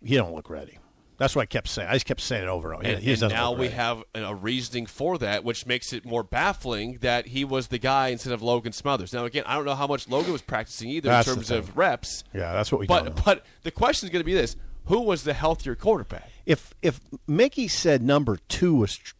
He 0.03 0.15
don't 0.15 0.35
look 0.35 0.47
ready. 0.47 0.77
That's 1.19 1.35
what 1.35 1.43
I 1.43 1.45
kept 1.45 1.67
saying. 1.67 1.89
I 1.89 1.93
just 1.93 2.05
kept 2.05 2.21
saying 2.21 2.43
it 2.43 2.47
over 2.47 2.71
and 2.71 2.81
over. 2.81 2.95
And, 2.95 3.03
he 3.03 3.11
and 3.11 3.21
now 3.29 3.51
we 3.51 3.67
ready. 3.67 3.73
have 3.73 4.03
a, 4.15 4.23
a 4.23 4.33
reasoning 4.33 4.85
for 4.85 5.17
that, 5.17 5.43
which 5.43 5.65
makes 5.65 5.91
it 5.91 6.05
more 6.05 6.23
baffling 6.23 6.99
that 7.01 7.27
he 7.27 7.43
was 7.43 7.67
the 7.67 7.77
guy 7.77 8.07
instead 8.07 8.31
of 8.31 8.41
Logan 8.41 8.71
Smothers. 8.71 9.13
Now, 9.13 9.25
again, 9.25 9.43
I 9.45 9.55
don't 9.55 9.65
know 9.65 9.75
how 9.75 9.85
much 9.85 10.07
Logan 10.07 10.31
was 10.31 10.41
practicing 10.41 10.89
either 10.89 11.09
That's 11.09 11.27
in 11.27 11.35
terms 11.35 11.51
of 11.51 11.77
reps. 11.77 12.23
Yeah, 12.33 12.53
that's 12.53 12.71
what 12.71 12.79
we 12.79 12.87
But 12.87 13.23
but 13.23 13.45
the 13.63 13.71
question 13.71 14.07
is 14.07 14.11
going 14.11 14.21
to 14.21 14.25
be 14.25 14.33
this: 14.33 14.55
Who 14.85 15.01
was 15.01 15.23
the 15.23 15.33
healthier 15.33 15.75
quarterback? 15.75 16.29
if 16.45 16.73
if 16.81 16.99
Mickey 17.27 17.67
said 17.67 18.01
number 18.01 18.37
two 18.47 18.73
was 18.73 18.97
tr- 18.97 19.13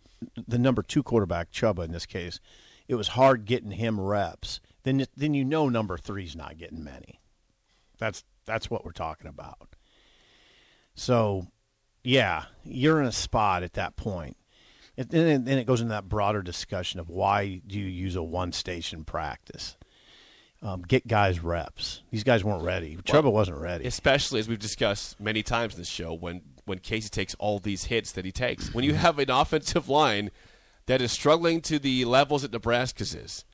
the 0.48 0.58
number 0.58 0.82
two 0.82 1.03
quarterback, 1.03 1.51
Chubba 1.51 1.86
in 1.86 1.91
this 1.91 2.08
case, 2.08 2.39
it 2.88 2.96
was 2.96 3.10
hard 3.10 3.46
getting 3.46 3.72
him 3.72 4.00
reps. 4.00 4.62
Then 4.84 5.06
then 5.15 5.34
you 5.34 5.46
know 5.46 5.70
number 5.70 5.98
three's 5.98 6.36
not 6.36 6.58
getting 6.58 6.84
many. 6.84 7.20
That's 8.00 8.24
that's 8.46 8.70
what 8.70 8.84
we're 8.86 8.94
talking 8.94 9.27
about. 9.27 9.75
So, 10.96 11.48
yeah, 12.03 12.46
you're 12.63 13.01
in 13.01 13.08
a 13.08 13.12
spot 13.12 13.63
at 13.63 13.74
that 13.74 13.96
point. 13.96 14.38
And 14.98 15.10
then, 15.10 15.46
then 15.46 15.58
it 15.58 15.65
goes 15.65 15.79
into 15.79 15.91
that 15.91 16.10
broader 16.10 16.41
discussion 16.41 17.00
of 17.00 17.10
why 17.10 17.62
do 17.65 17.79
you 17.79 17.86
use 17.86 18.15
a 18.15 18.24
one 18.24 18.51
station 18.51 19.06
practice? 19.06 19.77
Um, 20.62 20.82
get 20.82 21.08
guys 21.08 21.41
reps. 21.41 22.03
These 22.12 22.25
guys 22.25 22.44
weren't 22.44 22.63
ready. 22.63 22.98
Chubba 22.98 23.32
wasn't 23.32 23.60
ready. 23.60 23.86
especially 23.86 24.41
as 24.41 24.50
we've 24.50 24.60
discussed 24.60 25.18
many 25.20 25.41
times 25.41 25.75
in 25.75 25.79
this 25.79 25.88
show, 25.88 26.13
when 26.13 26.41
when 26.65 26.79
Casey 26.79 27.10
takes 27.10 27.34
all 27.36 27.60
these 27.60 27.86
hits 27.86 28.12
that 28.12 28.25
he 28.25 28.32
takes. 28.32 28.74
When 28.74 28.84
you 28.84 28.94
have 28.94 29.18
an 29.20 29.29
offensive 29.32 29.88
line 29.88 30.32
that 30.86 31.01
is 31.01 31.12
struggling 31.12 31.62
to 31.62 31.79
the 31.79 32.06
levels 32.06 32.41
that 32.41 32.51
Nebraska's 32.51 33.15
is, 33.15 33.46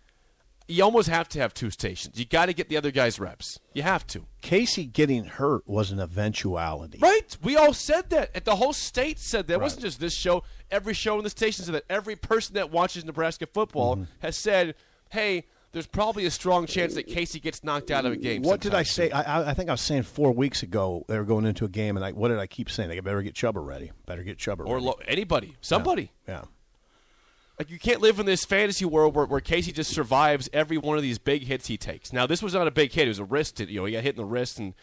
you 0.67 0.84
almost 0.84 1.10
have 1.10 1.29
to 1.29 1.39
have 1.39 1.53
two 1.53 1.69
stations. 1.69 2.17
You 2.19 2.25
got 2.25 2.48
to 2.48 2.53
get 2.53 2.69
the 2.69 2.77
other 2.77 2.91
guys 2.91 3.19
reps. 3.19 3.60
You 3.74 3.84
have 3.84 4.05
to. 4.07 4.25
Casey 4.41 4.86
getting 4.86 5.25
hurt 5.25 5.67
was 5.67 5.91
an 5.91 6.00
eventuality. 6.00 6.98
Right? 7.01 7.38
We 7.43 7.55
all 7.55 7.74
said 7.74 8.10
that. 8.10 8.31
And 8.34 8.43
the 8.45 8.55
whole 8.55 8.74
state 8.74 9.19
said 9.19 9.48
that. 9.48 9.53
It 9.55 9.62
wasn't 9.62 9.84
just 9.84 10.00
this 10.00 10.13
show. 10.13 10.43
Every 10.72 10.93
show 10.93 11.17
in 11.17 11.24
the 11.24 11.29
station 11.29 11.65
said 11.65 11.75
that. 11.75 11.86
Every 11.89 12.15
person 12.15 12.55
that 12.55 12.72
watches 12.72 13.05
Nebraska 13.05 13.45
football 13.45 13.95
Mm-hmm. 13.95 14.03
has 14.19 14.36
said, 14.36 14.75
hey, 15.12 15.45
there's 15.72 15.88
probably 15.88 16.25
a 16.25 16.31
strong 16.31 16.65
chance 16.65 16.93
that 16.95 17.05
Casey 17.05 17.39
gets 17.39 17.63
knocked 17.63 17.91
out 17.91 18.05
of 18.05 18.13
a 18.13 18.15
game. 18.15 18.41
What 18.41 18.62
did 18.62 18.74
I 18.74 18.84
say? 18.84 19.12
I, 19.12 19.51
I- 19.51 19.53
think 19.53 19.69
I 19.69 19.74
was 19.74 19.81
saying 19.81 20.03
four 20.03 20.31
weeks 20.31 20.63
ago 20.63 21.03
they 21.07 21.17
were 21.17 21.25
going 21.25 21.45
into 21.45 21.65
a 21.65 21.69
game, 21.69 21.98
and 21.98 22.05
I, 22.05 22.12
what 22.13 22.29
did 22.29 22.39
I 22.39 22.48
keep 22.48 22.69
saying? 22.72 22.89
They 22.89 23.00
better 23.01 23.22
get 23.22 23.34
Chubba 23.36 23.63
ready. 23.65 23.91
Better 24.05 24.24
get 24.24 24.38
Chubba 24.38 24.62
Or 24.65 24.75
ready. 24.75 24.86
lo- 24.86 25.00
anybody. 25.07 25.55
Somebody. 25.62 26.12
yeah. 26.27 26.43
Like 27.58 27.70
you 27.70 27.80
can't 27.80 28.02
live 28.02 28.20
in 28.20 28.26
this 28.26 28.44
fantasy 28.44 28.86
world 28.86 29.16
where, 29.16 29.26
where 29.26 29.40
Casey 29.40 29.72
just 29.72 29.92
survives 29.94 30.50
every 30.52 30.78
one 30.78 30.98
of 30.98 31.04
these 31.04 31.18
big 31.18 31.44
hits 31.44 31.68
he 31.68 31.78
takes. 31.78 32.12
Now 32.12 32.28
this 32.28 32.44
was 32.44 32.54
not 32.54 32.68
a 32.68 32.72
big 32.72 32.92
hit; 32.92 33.06
it 33.06 33.10
was 33.10 33.20
a 33.20 33.24
wrist. 33.24 33.60
You 33.60 33.80
know, 33.80 33.86
he 33.86 33.94
got 33.94 34.04
hit 34.04 34.16
in 34.16 34.22
the 34.22 34.26
wrist, 34.26 34.60
and 34.60 34.74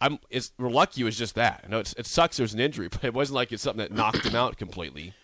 I'm 0.00 0.18
it's 0.30 0.52
we're 0.58 0.70
lucky 0.70 1.02
it 1.02 1.04
was 1.04 1.18
just 1.18 1.34
that. 1.34 1.64
I 1.66 1.68
know 1.68 1.80
it 1.80 2.06
sucks. 2.06 2.38
There's 2.38 2.54
an 2.54 2.60
injury, 2.60 2.88
but 2.92 3.04
it 3.04 3.14
wasn't 3.14 3.36
like 3.36 3.52
it's 3.52 3.62
something 3.62 3.86
that 3.86 3.92
knocked 3.92 4.24
him 4.24 4.34
out 4.34 4.56
completely, 4.56 5.14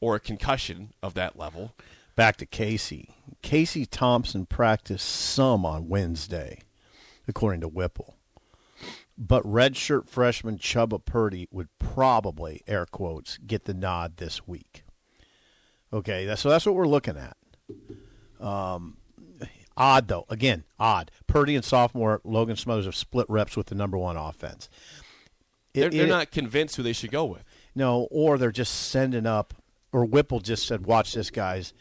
or 0.00 0.16
a 0.16 0.20
concussion 0.20 0.92
of 1.02 1.14
that 1.14 1.38
level. 1.38 1.74
Back 2.16 2.38
to 2.38 2.46
Casey. 2.46 3.10
Casey 3.42 3.84
Thompson 3.84 4.46
practiced 4.46 5.06
some 5.06 5.66
on 5.66 5.88
Wednesday, 5.88 6.60
according 7.28 7.60
to 7.60 7.68
Whipple. 7.68 8.16
But 9.18 9.44
redshirt 9.44 10.08
freshman 10.08 10.58
Chubba 10.58 11.02
Purdy 11.02 11.46
would 11.50 11.68
probably, 11.78 12.62
air 12.66 12.86
quotes, 12.86 13.38
get 13.38 13.64
the 13.64 13.74
nod 13.74 14.16
this 14.16 14.46
week. 14.46 14.85
Okay, 15.92 16.26
that's, 16.26 16.40
so 16.42 16.48
that's 16.50 16.66
what 16.66 16.74
we're 16.74 16.86
looking 16.88 17.16
at. 17.16 17.36
Um, 18.40 18.96
odd 19.76 20.08
though, 20.08 20.24
again, 20.28 20.64
odd. 20.78 21.10
Purdy 21.26 21.54
and 21.56 21.64
sophomore 21.64 22.20
Logan 22.24 22.56
Smothers 22.56 22.84
have 22.86 22.96
split 22.96 23.26
reps 23.28 23.56
with 23.56 23.66
the 23.66 23.74
number 23.74 23.96
one 23.96 24.16
offense. 24.16 24.68
It- 25.74 25.80
They're, 25.80 25.90
they're 25.90 26.06
it- 26.06 26.08
not 26.08 26.30
convinced 26.30 26.76
who 26.76 26.82
they 26.82 26.92
should 26.92 27.10
go 27.10 27.24
with. 27.24 27.44
no, 27.74 28.08
or 28.10 28.38
they're 28.38 28.50
just 28.52 28.88
sending 28.88 29.26
up, 29.26 29.54
or 29.92 30.04
Whipple 30.04 30.40
just 30.40 30.66
said, 30.66 30.86
"Watch 30.86 31.14
this, 31.14 31.30
guys. 31.30 31.72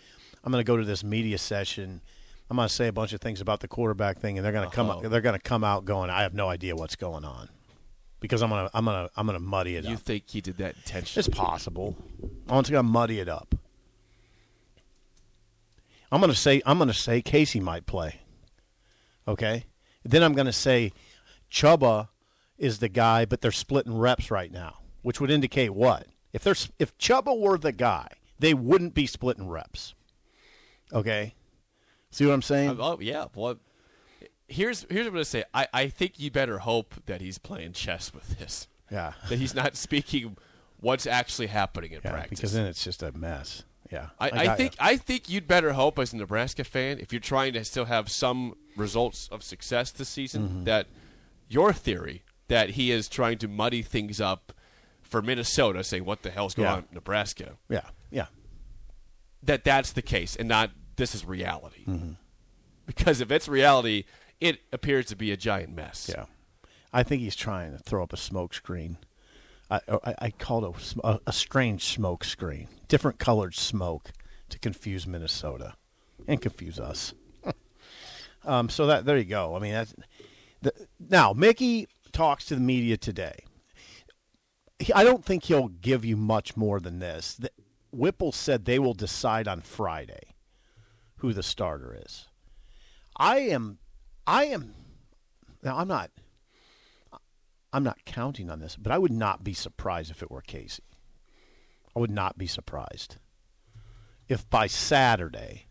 I'm 0.43 0.51
going 0.51 0.63
to 0.63 0.67
go 0.67 0.77
to 0.77 0.85
this 0.85 1.03
media 1.03 1.37
session. 1.37 2.01
I'm 2.49 2.57
going 2.57 2.67
to 2.67 2.73
say 2.73 2.87
a 2.87 2.93
bunch 2.93 3.11
of 3.13 3.21
things 3.21 3.41
about 3.41 3.61
the 3.61 3.67
quarterback 3.67 4.19
thing, 4.19 4.37
and 4.37 4.45
they're 4.45 4.51
going 4.53 4.69
to 4.69 4.75
come. 4.75 4.89
Uh-huh. 4.89 5.09
They're 5.09 5.21
going 5.21 5.35
to 5.35 5.41
come 5.41 5.63
out 5.63 5.85
going, 5.85 6.09
I 6.11 6.21
have 6.21 6.33
no 6.35 6.47
idea 6.47 6.75
what's 6.75 6.95
going 6.95 7.25
on, 7.25 7.49
because 8.19 8.43
I'm 8.43 8.49
going 8.49 8.67
to, 8.69 8.77
I'm 8.77 8.85
going 8.85 9.07
to, 9.07 9.11
I'm 9.17 9.25
going 9.25 9.37
to 9.39 9.43
muddy 9.43 9.75
it 9.77 9.83
You 9.85 9.89
up. 9.89 9.91
You 9.91 9.97
think 9.97 10.23
he 10.29 10.41
did 10.41 10.57
that 10.57 10.75
intentionally? 10.75 11.25
It's 11.27 11.35
possible. 11.35 11.95
I'm 12.47 12.61
just 12.61 12.71
going 12.71 12.85
to 12.85 12.91
muddy 12.91 13.19
it 13.19 13.27
up. 13.27 13.55
I'm 16.11 16.21
going 16.21 16.31
to 16.31 16.37
say, 16.37 16.61
I'm 16.65 16.77
going 16.77 16.87
to 16.87 16.93
say 16.93 17.21
Casey 17.21 17.59
might 17.59 17.85
play. 17.85 18.21
Okay, 19.27 19.65
then 20.03 20.21
I'm 20.21 20.33
going 20.33 20.45
to 20.45 20.53
say 20.53 20.91
Chubba 21.51 22.09
is 22.57 22.79
the 22.79 22.89
guy, 22.89 23.25
but 23.25 23.41
they're 23.41 23.51
splitting 23.51 23.97
reps 23.97 24.29
right 24.29 24.51
now, 24.51 24.77
which 25.01 25.19
would 25.19 25.31
indicate 25.31 25.73
what? 25.73 26.07
If 26.31 26.43
there's 26.43 26.69
if 26.79 26.97
Chubba 26.97 27.37
were 27.37 27.57
the 27.57 27.71
guy, 27.71 28.07
they 28.39 28.53
wouldn't 28.53 28.93
be 28.93 29.07
splitting 29.07 29.49
reps. 29.49 29.95
Okay, 30.93 31.33
see 32.11 32.25
what 32.25 32.33
I'm 32.33 32.41
saying? 32.41 32.69
Uh, 32.71 32.75
oh 32.79 32.97
yeah. 32.99 33.25
Well, 33.33 33.57
here's 34.47 34.85
here's 34.89 35.05
what 35.05 35.07
I'm 35.07 35.13
gonna 35.13 35.25
say. 35.25 35.43
I, 35.53 35.67
I 35.73 35.87
think 35.87 36.19
you 36.19 36.29
better 36.29 36.59
hope 36.59 36.93
that 37.05 37.21
he's 37.21 37.37
playing 37.37 37.73
chess 37.73 38.13
with 38.13 38.37
this. 38.37 38.67
Yeah. 38.91 39.13
That 39.29 39.39
he's 39.39 39.55
not 39.55 39.75
speaking 39.75 40.37
what's 40.79 41.07
actually 41.07 41.47
happening 41.47 41.91
in 41.91 42.01
yeah, 42.03 42.11
practice. 42.11 42.39
because 42.39 42.53
then 42.53 42.65
it's 42.65 42.83
just 42.83 43.01
a 43.01 43.11
mess. 43.11 43.63
Yeah, 43.95 44.07
I, 44.19 44.25
I, 44.41 44.45
got 44.45 44.57
think 44.57 44.71
ya. 44.77 44.85
I 44.85 44.97
think 44.97 45.29
you'd 45.29 45.47
better 45.47 45.73
hope 45.73 45.97
as 45.99 46.13
a 46.13 46.17
Nebraska 46.17 46.63
fan, 46.63 46.99
if 46.99 47.11
you're 47.13 47.19
trying 47.19 47.53
to 47.53 47.63
still 47.63 47.85
have 47.85 48.09
some 48.09 48.55
results 48.75 49.27
of 49.31 49.41
success 49.43 49.91
this 49.91 50.09
season, 50.09 50.47
Mm-hmm. 50.47 50.63
that 50.65 50.87
your 51.47 51.71
theory 51.73 52.23
that 52.47 52.71
he 52.71 52.91
is 52.91 53.07
trying 53.07 53.37
to 53.39 53.47
muddy 53.47 53.81
things 53.81 54.19
up 54.21 54.51
for 55.01 55.21
Minnesota, 55.21 55.83
saying 55.83 56.05
what 56.05 56.23
the 56.23 56.29
hell's 56.31 56.53
going 56.55 56.67
Yeah. 56.67 56.73
on 56.75 56.79
in 56.89 56.95
Nebraska, 56.95 57.57
yeah, 57.69 57.89
yeah. 58.11 58.25
that 59.43 59.63
that's 59.63 59.91
the 59.91 60.01
case 60.01 60.35
and 60.35 60.47
not 60.49 60.71
this 60.97 61.13
is 61.15 61.25
reality. 61.25 61.85
Mm-hmm. 61.85 62.11
Because 62.85 63.21
if 63.21 63.31
it's 63.31 63.47
reality, 63.47 64.03
it 64.39 64.59
appears 64.71 65.05
to 65.07 65.15
be 65.15 65.31
a 65.31 65.37
giant 65.37 65.73
mess. 65.75 66.09
Yeah, 66.13 66.25
I 66.93 67.03
think 67.03 67.21
he's 67.21 67.35
trying 67.35 67.71
to 67.71 67.77
throw 67.79 68.03
up 68.03 68.13
a 68.13 68.17
smoke 68.17 68.53
screen. 68.53 68.97
I 69.69 69.79
I, 70.19 70.29
called 70.29 70.63
a, 71.03 71.07
a, 71.07 71.19
a 71.27 71.33
strange 71.33 71.83
smoke 71.85 72.23
screen, 72.23 72.67
different 72.87 73.19
colored 73.19 73.55
smoke 73.55 74.11
to 74.49 74.59
confuse 74.59 75.07
Minnesota 75.07 75.73
and 76.27 76.41
confuse 76.41 76.79
us. 76.79 77.13
um, 78.45 78.69
so 78.69 78.87
that 78.87 79.05
there 79.05 79.17
you 79.17 79.25
go. 79.25 79.55
I 79.55 79.59
mean, 79.59 79.73
that's 79.73 79.95
the, 80.61 80.73
now 81.09 81.33
Mickey 81.33 81.87
talks 82.11 82.45
to 82.45 82.55
the 82.55 82.61
media 82.61 82.97
today. 82.97 83.39
He, 84.79 84.93
I 84.93 85.03
don't 85.03 85.23
think 85.23 85.45
he'll 85.45 85.69
give 85.69 86.05
you 86.05 86.17
much 86.17 86.55
more 86.55 86.79
than 86.79 86.99
this. 86.99 87.35
The, 87.35 87.49
Whipple 87.91 88.33
said 88.33 88.65
they 88.65 88.77
will 88.77 88.93
decide 88.93 89.47
on 89.47 89.61
Friday 89.61 90.35
who 91.17 91.33
the 91.33 91.43
starter 91.43 91.97
is. 92.05 92.27
I 93.17 93.39
am, 93.39 93.79
I 94.27 94.45
am. 94.45 94.73
Now 95.63 95.77
I'm 95.77 95.87
not. 95.87 96.11
I'm 97.75 97.83
not 97.83 98.05
counting 98.05 98.49
on 98.49 98.61
this, 98.61 98.77
but 98.77 98.93
I 98.93 98.97
would 98.97 99.11
not 99.11 99.43
be 99.43 99.53
surprised 99.53 100.09
if 100.09 100.23
it 100.23 100.31
were 100.31 100.39
Casey. 100.39 100.83
I 101.93 101.99
would 101.99 102.09
not 102.09 102.37
be 102.37 102.47
surprised 102.47 103.17
if 104.29 104.49
by 104.49 104.67
Saturday 104.67 105.65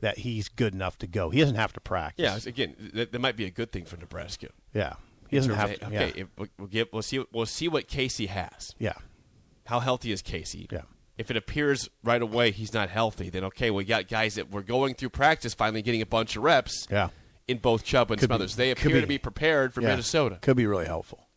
that 0.00 0.18
he's 0.18 0.48
good 0.48 0.72
enough 0.72 0.98
to 0.98 1.08
go. 1.08 1.30
He 1.30 1.40
doesn't 1.40 1.56
have 1.56 1.72
to 1.72 1.80
practice. 1.80 2.44
Yeah, 2.44 2.48
again, 2.48 2.92
that, 2.94 3.10
that 3.10 3.18
might 3.18 3.34
be 3.34 3.44
a 3.44 3.50
good 3.50 3.72
thing 3.72 3.84
for 3.86 3.96
Nebraska. 3.96 4.50
yeah. 4.72 4.94
He 5.28 5.36
doesn't 5.36 5.52
have 5.52 5.70
terms 5.70 5.78
to. 5.80 5.86
of, 5.86 5.92
yeah. 5.92 6.02
okay, 6.04 6.20
if, 6.20 6.28
we'll 6.56 6.68
get, 6.68 6.92
we'll 6.92 7.02
see, 7.02 7.24
we'll 7.32 7.46
see 7.46 7.66
what 7.66 7.88
Casey 7.88 8.26
has. 8.26 8.72
yeah. 8.78 8.94
How 9.64 9.80
healthy 9.80 10.12
is 10.12 10.22
Casey? 10.22 10.68
Yeah. 10.70 10.82
If 11.18 11.28
it 11.32 11.36
appears 11.36 11.88
right 12.04 12.22
away 12.22 12.52
he's 12.52 12.72
not 12.72 12.88
healthy, 12.88 13.30
then 13.30 13.42
okay, 13.44 13.72
we 13.72 13.84
got 13.84 14.06
guys 14.06 14.36
that 14.36 14.52
were 14.52 14.62
going 14.62 14.94
through 14.94 15.08
practice, 15.08 15.54
finally 15.54 15.82
getting 15.82 16.02
a 16.02 16.06
bunch 16.06 16.36
of 16.36 16.44
reps. 16.44 16.86
Yeah. 16.88 17.08
In 17.48 17.58
both 17.58 17.84
Chubb 17.84 18.10
and 18.10 18.18
Could 18.18 18.28
be- 18.28 18.34
Smothers, 18.34 18.56
they 18.56 18.74
could 18.74 18.86
appear 18.90 19.00
to 19.02 19.06
be. 19.06 19.14
be 19.14 19.18
prepared 19.18 19.72
for 19.72 19.80
Yeah. 19.80 19.88
Minnesota. 19.90 20.38
Could 20.40 20.56
be 20.56 20.66
really 20.66 20.86
helpful. 20.86 21.28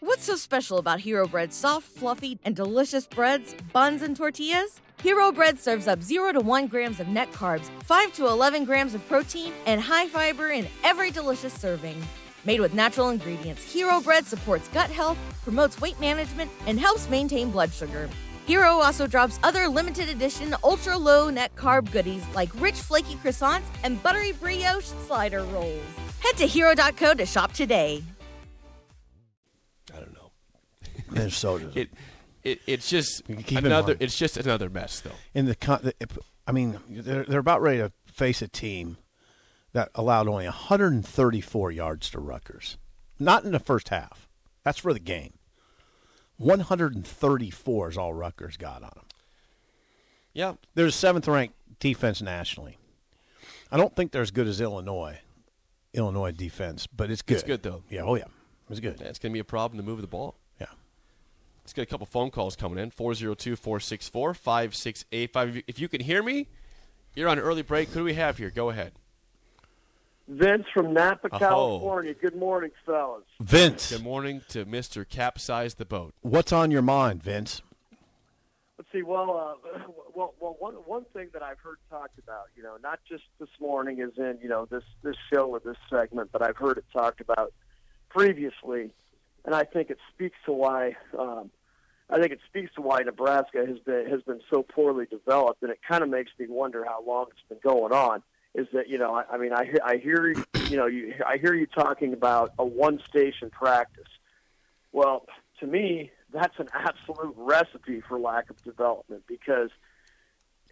What's 0.00 0.24
so 0.24 0.34
special 0.34 0.78
about 0.78 0.98
Hero 1.00 1.28
Bread's 1.28 1.54
soft, 1.54 1.86
fluffy, 1.86 2.36
and 2.44 2.56
delicious 2.56 3.06
breads, 3.06 3.54
buns, 3.72 4.02
and 4.02 4.16
tortillas? 4.16 4.80
Hero 5.00 5.30
Bread 5.30 5.60
serves 5.60 5.86
up 5.86 6.02
0 6.02 6.32
to 6.32 6.40
1 6.40 6.66
grams 6.66 6.98
of 6.98 7.06
net 7.06 7.30
carbs, 7.32 7.70
5 7.84 8.12
to 8.14 8.26
11 8.26 8.64
grams 8.64 8.94
of 8.94 9.06
protein, 9.08 9.52
and 9.66 9.80
high 9.80 10.08
fiber 10.08 10.48
in 10.50 10.66
every 10.82 11.12
delicious 11.12 11.52
serving. 11.54 12.02
Made 12.44 12.60
with 12.60 12.74
natural 12.74 13.10
ingredients, 13.10 13.62
Hero 13.72 14.00
Bread 14.00 14.26
supports 14.26 14.66
gut 14.68 14.90
health, 14.90 15.18
promotes 15.44 15.80
weight 15.80 15.98
management, 16.00 16.50
and 16.66 16.80
helps 16.80 17.08
maintain 17.08 17.52
blood 17.52 17.72
sugar. 17.72 18.10
Hero 18.46 18.70
also 18.70 19.06
drops 19.06 19.38
other 19.42 19.68
limited 19.68 20.08
edition 20.08 20.54
ultra 20.64 20.96
low 20.96 21.30
net 21.30 21.54
carb 21.54 21.90
goodies 21.92 22.24
like 22.34 22.50
rich 22.60 22.74
flaky 22.74 23.14
croissants 23.16 23.62
and 23.84 24.02
buttery 24.02 24.32
brioche 24.32 24.86
slider 25.06 25.44
rolls. 25.44 25.82
Head 26.20 26.36
to 26.38 26.46
hero.co 26.46 27.14
to 27.14 27.26
shop 27.26 27.52
today. 27.52 28.02
I 29.94 29.98
don't 30.00 30.14
know. 30.14 30.30
Minnesota. 31.10 31.70
It, 31.74 31.90
it 32.42 32.60
it's 32.66 32.88
just 32.88 33.26
keep 33.44 33.58
another. 33.58 33.92
mind. 33.94 34.02
It's 34.02 34.18
just 34.18 34.36
another 34.36 34.68
mess, 34.68 35.00
though. 35.00 35.10
in 35.34 35.46
the, 35.46 35.54
con- 35.54 35.80
the 35.82 35.94
I 36.46 36.52
mean, 36.52 36.78
they're, 36.88 37.24
they're 37.24 37.40
about 37.40 37.62
ready 37.62 37.78
to 37.78 37.92
face 38.06 38.42
a 38.42 38.48
team 38.48 38.96
that 39.72 39.90
allowed 39.94 40.28
only 40.28 40.44
134 40.44 41.70
yards 41.70 42.10
to 42.10 42.20
Rutgers. 42.20 42.76
Not 43.18 43.44
in 43.44 43.52
the 43.52 43.60
first 43.60 43.88
half. 43.90 44.28
That's 44.64 44.78
for 44.78 44.92
the 44.92 45.00
game. 45.00 45.34
134 46.38 47.88
is 47.90 47.98
all 47.98 48.12
Rutgers 48.12 48.56
got 48.56 48.82
on 48.82 48.90
them. 48.94 49.04
Yeah, 50.34 50.54
They're 50.74 50.86
the 50.86 50.92
seventh 50.92 51.28
ranked 51.28 51.54
defense 51.78 52.22
nationally. 52.22 52.78
I 53.70 53.76
don't 53.76 53.94
think 53.94 54.12
they're 54.12 54.22
as 54.22 54.30
good 54.30 54.46
as 54.46 54.60
Illinois, 54.60 55.20
Illinois 55.94 56.32
defense, 56.32 56.86
but 56.86 57.10
it's 57.10 57.22
good. 57.22 57.34
It's 57.34 57.42
good, 57.42 57.62
though. 57.62 57.82
Yeah, 57.90 58.02
oh 58.02 58.14
yeah, 58.14 58.24
it's 58.70 58.80
good. 58.80 59.00
it's 59.00 59.18
going 59.18 59.32
to 59.32 59.34
be 59.34 59.40
a 59.40 59.44
problem 59.44 59.78
to 59.78 59.84
move 59.84 60.00
the 60.00 60.06
ball. 60.06 60.36
Yeah. 60.60 60.66
Let's 61.62 61.72
get 61.72 61.82
a 61.82 61.86
couple 61.86 62.06
phone 62.06 62.30
calls 62.30 62.56
coming 62.56 62.78
in 62.78 62.90
402 62.90 63.56
464 63.56 64.34
5685. 64.34 65.62
If 65.66 65.78
you 65.78 65.88
can 65.88 66.00
hear 66.00 66.22
me, 66.22 66.48
you're 67.14 67.28
on 67.28 67.38
early 67.38 67.62
break. 67.62 67.88
Who 67.90 68.00
do 68.00 68.04
we 68.04 68.14
have 68.14 68.38
here? 68.38 68.50
Go 68.50 68.70
ahead. 68.70 68.92
Vince 70.28 70.64
from 70.72 70.92
Napa, 70.92 71.28
Oh. 71.32 71.38
California. 71.38 72.14
Good 72.14 72.36
morning, 72.36 72.70
fellas. 72.86 73.24
Vince, 73.40 73.90
Good 73.92 74.02
morning 74.04 74.42
to 74.48 74.64
Mr. 74.64 75.08
Capsize 75.08 75.74
the 75.74 75.84
Boat. 75.84 76.14
what's 76.22 76.52
on 76.52 76.70
your 76.70 76.82
mind, 76.82 77.22
Vince? 77.22 77.62
Let's 78.78 78.90
see. 78.92 79.02
Well, 79.02 79.58
uh, 79.64 79.78
well, 80.14 80.34
well. 80.40 80.56
One 80.58 80.74
one 80.86 81.04
thing 81.12 81.28
that 81.32 81.42
I've 81.42 81.58
heard 81.58 81.78
talked 81.90 82.18
about, 82.18 82.46
you 82.56 82.62
know, 82.62 82.76
not 82.82 83.00
just 83.08 83.24
this 83.38 83.48
morning, 83.60 84.00
is 84.00 84.16
in 84.16 84.38
you 84.42 84.48
know 84.48 84.66
this 84.66 84.82
this 85.02 85.16
show 85.32 85.46
or 85.50 85.60
this 85.60 85.76
segment, 85.90 86.30
but 86.32 86.42
I've 86.42 86.56
heard 86.56 86.78
it 86.78 86.84
talked 86.92 87.20
about 87.20 87.52
previously, 88.08 88.90
and 89.44 89.54
I 89.54 89.64
think 89.64 89.90
it 89.90 89.98
speaks 90.12 90.36
to 90.46 90.52
why. 90.52 90.96
Um, 91.18 91.50
I 92.10 92.18
think 92.18 92.32
it 92.32 92.40
speaks 92.46 92.74
to 92.74 92.80
why 92.82 93.00
Nebraska 93.00 93.64
has 93.66 93.78
been 93.80 94.06
has 94.10 94.22
been 94.22 94.40
so 94.52 94.62
poorly 94.62 95.06
developed, 95.06 95.62
and 95.62 95.70
it 95.70 95.80
kind 95.86 96.02
of 96.02 96.08
makes 96.08 96.30
me 96.38 96.46
wonder 96.48 96.84
how 96.84 97.02
long 97.06 97.26
it's 97.30 97.40
been 97.48 97.58
going 97.62 97.92
on. 97.92 98.22
Is 98.54 98.66
that 98.72 98.88
you 98.88 98.98
know? 98.98 99.14
I, 99.14 99.24
I 99.34 99.38
mean, 99.38 99.52
I 99.52 99.72
I 99.84 99.96
hear 99.96 100.34
you 100.68 100.76
know 100.76 100.86
you 100.86 101.14
I 101.26 101.38
hear 101.38 101.54
you 101.54 101.66
talking 101.66 102.12
about 102.12 102.52
a 102.58 102.64
one 102.64 103.00
station 103.08 103.50
practice. 103.50 104.08
Well, 104.92 105.24
to 105.60 105.66
me, 105.66 106.10
that's 106.32 106.58
an 106.58 106.68
absolute 106.74 107.34
recipe 107.36 108.02
for 108.06 108.18
lack 108.18 108.50
of 108.50 108.62
development 108.62 109.22
because, 109.26 109.70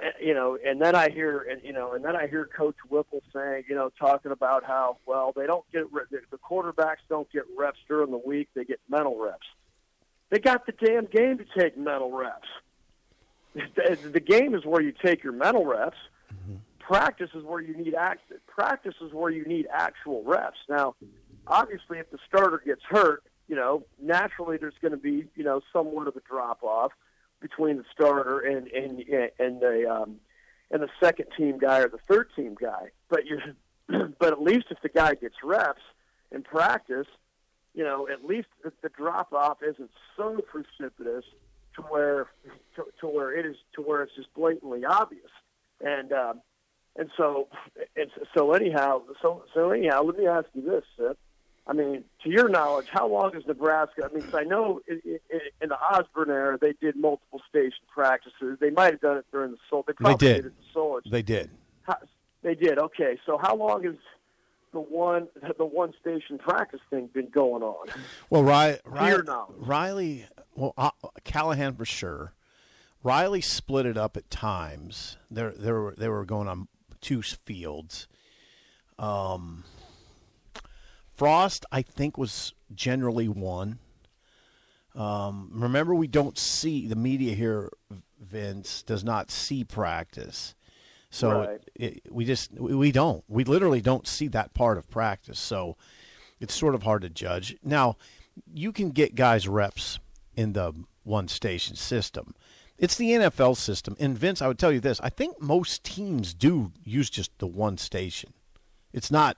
eh, 0.00 0.10
you 0.20 0.34
know, 0.34 0.58
and 0.64 0.80
then 0.80 0.94
I 0.94 1.08
hear, 1.08 1.38
and 1.38 1.62
you 1.62 1.72
know, 1.72 1.92
and 1.94 2.04
then 2.04 2.16
I 2.16 2.26
hear 2.26 2.44
Coach 2.44 2.76
Whipple 2.88 3.22
saying, 3.32 3.64
you 3.68 3.74
know, 3.74 3.90
talking 3.98 4.32
about 4.32 4.64
how 4.64 4.98
well 5.06 5.32
they 5.34 5.46
don't 5.46 5.64
get 5.72 5.90
the 5.92 6.38
quarterbacks 6.38 7.02
don't 7.08 7.30
get 7.32 7.44
reps 7.56 7.78
during 7.88 8.10
the 8.10 8.18
week; 8.18 8.48
they 8.54 8.64
get 8.64 8.80
mental 8.88 9.18
reps. 9.18 9.46
They 10.30 10.38
got 10.38 10.66
the 10.66 10.72
damn 10.72 11.06
game 11.06 11.38
to 11.38 11.44
take 11.58 11.76
mental 11.76 12.12
reps. 12.12 12.48
The 14.12 14.20
game 14.20 14.54
is 14.54 14.64
where 14.64 14.80
you 14.80 14.92
take 14.92 15.24
your 15.24 15.32
mental 15.32 15.66
reps. 15.66 15.96
Practice 16.90 17.30
is 17.36 17.44
where 17.44 17.60
you 17.60 17.76
need 17.76 17.94
act. 17.94 18.32
Practice 18.48 18.96
is 19.00 19.12
where 19.12 19.30
you 19.30 19.44
need 19.44 19.68
actual 19.72 20.24
reps. 20.24 20.58
Now, 20.68 20.96
obviously, 21.46 22.00
if 22.00 22.10
the 22.10 22.18
starter 22.26 22.60
gets 22.66 22.82
hurt, 22.82 23.22
you 23.46 23.54
know, 23.54 23.84
naturally 24.02 24.56
there's 24.56 24.74
going 24.82 24.90
to 24.90 24.98
be, 24.98 25.26
you 25.36 25.44
know, 25.44 25.60
somewhat 25.72 26.08
of 26.08 26.16
a 26.16 26.20
drop 26.28 26.64
off 26.64 26.90
between 27.40 27.76
the 27.76 27.84
starter 27.94 28.40
and 28.40 28.66
and 28.66 29.04
and 29.38 29.60
the 29.60 29.88
um, 29.88 30.16
and 30.72 30.82
the 30.82 30.88
second 30.98 31.26
team 31.36 31.58
guy 31.58 31.78
or 31.78 31.88
the 31.88 32.00
third 32.08 32.26
team 32.34 32.56
guy. 32.60 32.90
But 33.08 33.20
you, 33.24 33.38
but 34.18 34.32
at 34.32 34.42
least 34.42 34.66
if 34.70 34.78
the 34.82 34.88
guy 34.88 35.14
gets 35.14 35.36
reps 35.44 35.82
in 36.32 36.42
practice, 36.42 37.06
you 37.72 37.84
know, 37.84 38.08
at 38.08 38.24
least 38.24 38.48
the, 38.64 38.72
the 38.82 38.88
drop 38.88 39.32
off 39.32 39.58
isn't 39.62 39.92
so 40.16 40.40
precipitous 40.40 41.24
to 41.76 41.82
where 41.82 42.26
to, 42.74 42.82
to 43.00 43.06
where 43.06 43.32
it 43.32 43.46
is 43.46 43.54
to 43.76 43.80
where 43.80 44.02
it's 44.02 44.16
just 44.16 44.34
blatantly 44.34 44.84
obvious. 44.84 45.30
And 45.80 46.12
um, 46.12 46.40
and 46.96 47.10
so 47.16 47.48
and 47.96 48.10
so 48.34 48.52
anyhow, 48.52 49.02
so 49.22 49.42
so 49.54 49.70
anyhow, 49.70 50.02
let 50.02 50.16
me 50.18 50.26
ask 50.26 50.46
you 50.54 50.62
this, 50.62 50.84
Sip. 50.96 51.18
I 51.66 51.72
mean, 51.72 52.02
to 52.24 52.30
your 52.30 52.48
knowledge, 52.48 52.86
how 52.90 53.06
long 53.06 53.36
is 53.36 53.46
Nebraska? 53.46 54.08
I 54.10 54.12
mean, 54.12 54.24
'cause 54.24 54.34
I 54.34 54.42
know 54.44 54.80
in, 54.88 55.00
in, 55.04 55.40
in 55.62 55.68
the 55.68 55.78
Osborne 55.78 56.30
era 56.30 56.58
they 56.60 56.72
did 56.80 56.96
multiple 56.96 57.40
station 57.48 57.84
practices. 57.92 58.58
They 58.60 58.70
might 58.70 58.92
have 58.92 59.00
done 59.00 59.18
it 59.18 59.26
during 59.30 59.52
the 59.52 59.58
Sol. 59.68 59.84
They 59.86 59.92
probably 59.92 60.26
did. 60.26 60.46
it 60.46 60.52
the 60.56 60.78
Solich. 60.80 61.10
They 61.10 61.22
did. 61.22 61.50
How, 61.82 61.96
they 62.42 62.54
did. 62.54 62.78
Okay, 62.78 63.18
so 63.24 63.38
how 63.40 63.54
long 63.54 63.84
has 63.84 63.94
the 64.72 64.80
one 64.80 65.28
the 65.58 65.64
one 65.64 65.92
station 66.00 66.38
practice 66.38 66.80
thing 66.90 67.08
been 67.12 67.28
going 67.28 67.62
on? 67.62 67.88
Well, 68.30 68.42
Riley, 68.42 68.78
Riley. 68.84 69.22
Riley 69.58 70.26
well, 70.56 70.74
uh, 70.76 70.90
Callahan 71.24 71.74
for 71.76 71.84
sure. 71.84 72.32
Riley 73.02 73.40
split 73.40 73.86
it 73.86 73.96
up 73.96 74.16
at 74.16 74.28
times. 74.30 75.18
They 75.30 75.48
they 75.56 75.72
were 75.72 75.94
they 75.96 76.08
were 76.08 76.24
going 76.24 76.48
on 76.48 76.68
two 77.00 77.22
fields. 77.22 78.08
Um, 78.98 79.64
Frost, 81.14 81.66
I 81.70 81.82
think, 81.82 82.16
was 82.16 82.54
generally 82.74 83.28
one. 83.28 83.78
Um, 84.94 85.50
remember, 85.52 85.94
we 85.94 86.06
don't 86.06 86.38
see 86.38 86.86
the 86.86 86.96
media 86.96 87.34
here. 87.34 87.70
Vince 88.20 88.82
does 88.82 89.02
not 89.04 89.30
see 89.30 89.64
practice, 89.64 90.54
so 91.10 91.40
Right. 91.40 91.60
it, 91.74 92.02
we 92.10 92.24
just 92.24 92.52
we 92.52 92.92
don't. 92.92 93.24
We 93.28 93.44
literally 93.44 93.80
don't 93.80 94.06
see 94.06 94.28
that 94.28 94.52
part 94.52 94.78
of 94.78 94.90
practice. 94.90 95.38
So 95.38 95.76
it's 96.38 96.54
sort 96.54 96.74
of 96.74 96.82
hard 96.82 97.02
to 97.02 97.08
judge. 97.08 97.56
Now, 97.62 97.96
you 98.52 98.72
can 98.72 98.90
get 98.90 99.14
guys 99.14 99.48
reps 99.48 99.98
in 100.36 100.52
the 100.52 100.72
one 101.02 101.28
station 101.28 101.76
system. 101.76 102.34
It's 102.80 102.96
the 102.96 103.10
NFL 103.10 103.58
system. 103.58 103.94
And 104.00 104.16
Vince, 104.18 104.40
I 104.40 104.48
would 104.48 104.58
tell 104.58 104.72
you 104.72 104.80
this: 104.80 105.00
I 105.02 105.10
think 105.10 105.40
most 105.40 105.84
teams 105.84 106.32
do 106.34 106.72
use 106.82 107.10
just 107.10 107.30
the 107.38 107.46
one 107.46 107.76
station. 107.76 108.32
It's 108.92 109.10
not. 109.10 109.36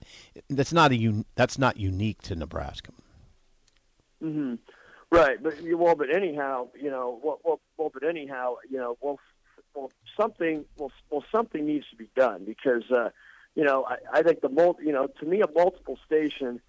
That's 0.49 0.73
not 0.73 0.93
a. 0.93 0.97
un- 0.97 1.27
That's 1.35 1.59
not 1.59 1.77
unique 1.77 2.23
to 2.23 2.37
Nebraska. 2.37 2.93
hmm 4.21 4.55
Right, 5.11 5.43
but 5.43 5.55
well, 5.75 5.95
but 5.95 6.15
anyhow, 6.15 6.69
you 6.81 6.89
know, 6.89 7.21
well, 7.23 7.39
well, 7.45 7.61
well 7.77 7.91
but 7.93 8.03
anyhow, 8.03 8.55
you 8.71 8.79
know, 8.79 8.97
well, 9.03 9.19
well, 9.75 9.91
something, 10.19 10.65
well, 10.79 10.93
well, 11.11 11.25
something 11.31 11.67
needs 11.67 11.85
to 11.91 11.97
be 11.97 12.09
done 12.17 12.45
because, 12.47 12.91
uh, 12.91 13.11
you 13.55 13.65
know, 13.65 13.85
I, 13.85 13.97
I 14.21 14.23
think 14.23 14.41
the 14.41 14.49
mul, 14.49 14.79
you 14.83 14.93
know, 14.93 15.09
to 15.21 15.27
me, 15.27 15.43
a 15.43 15.51
multiple 15.55 15.99
station 16.07 16.63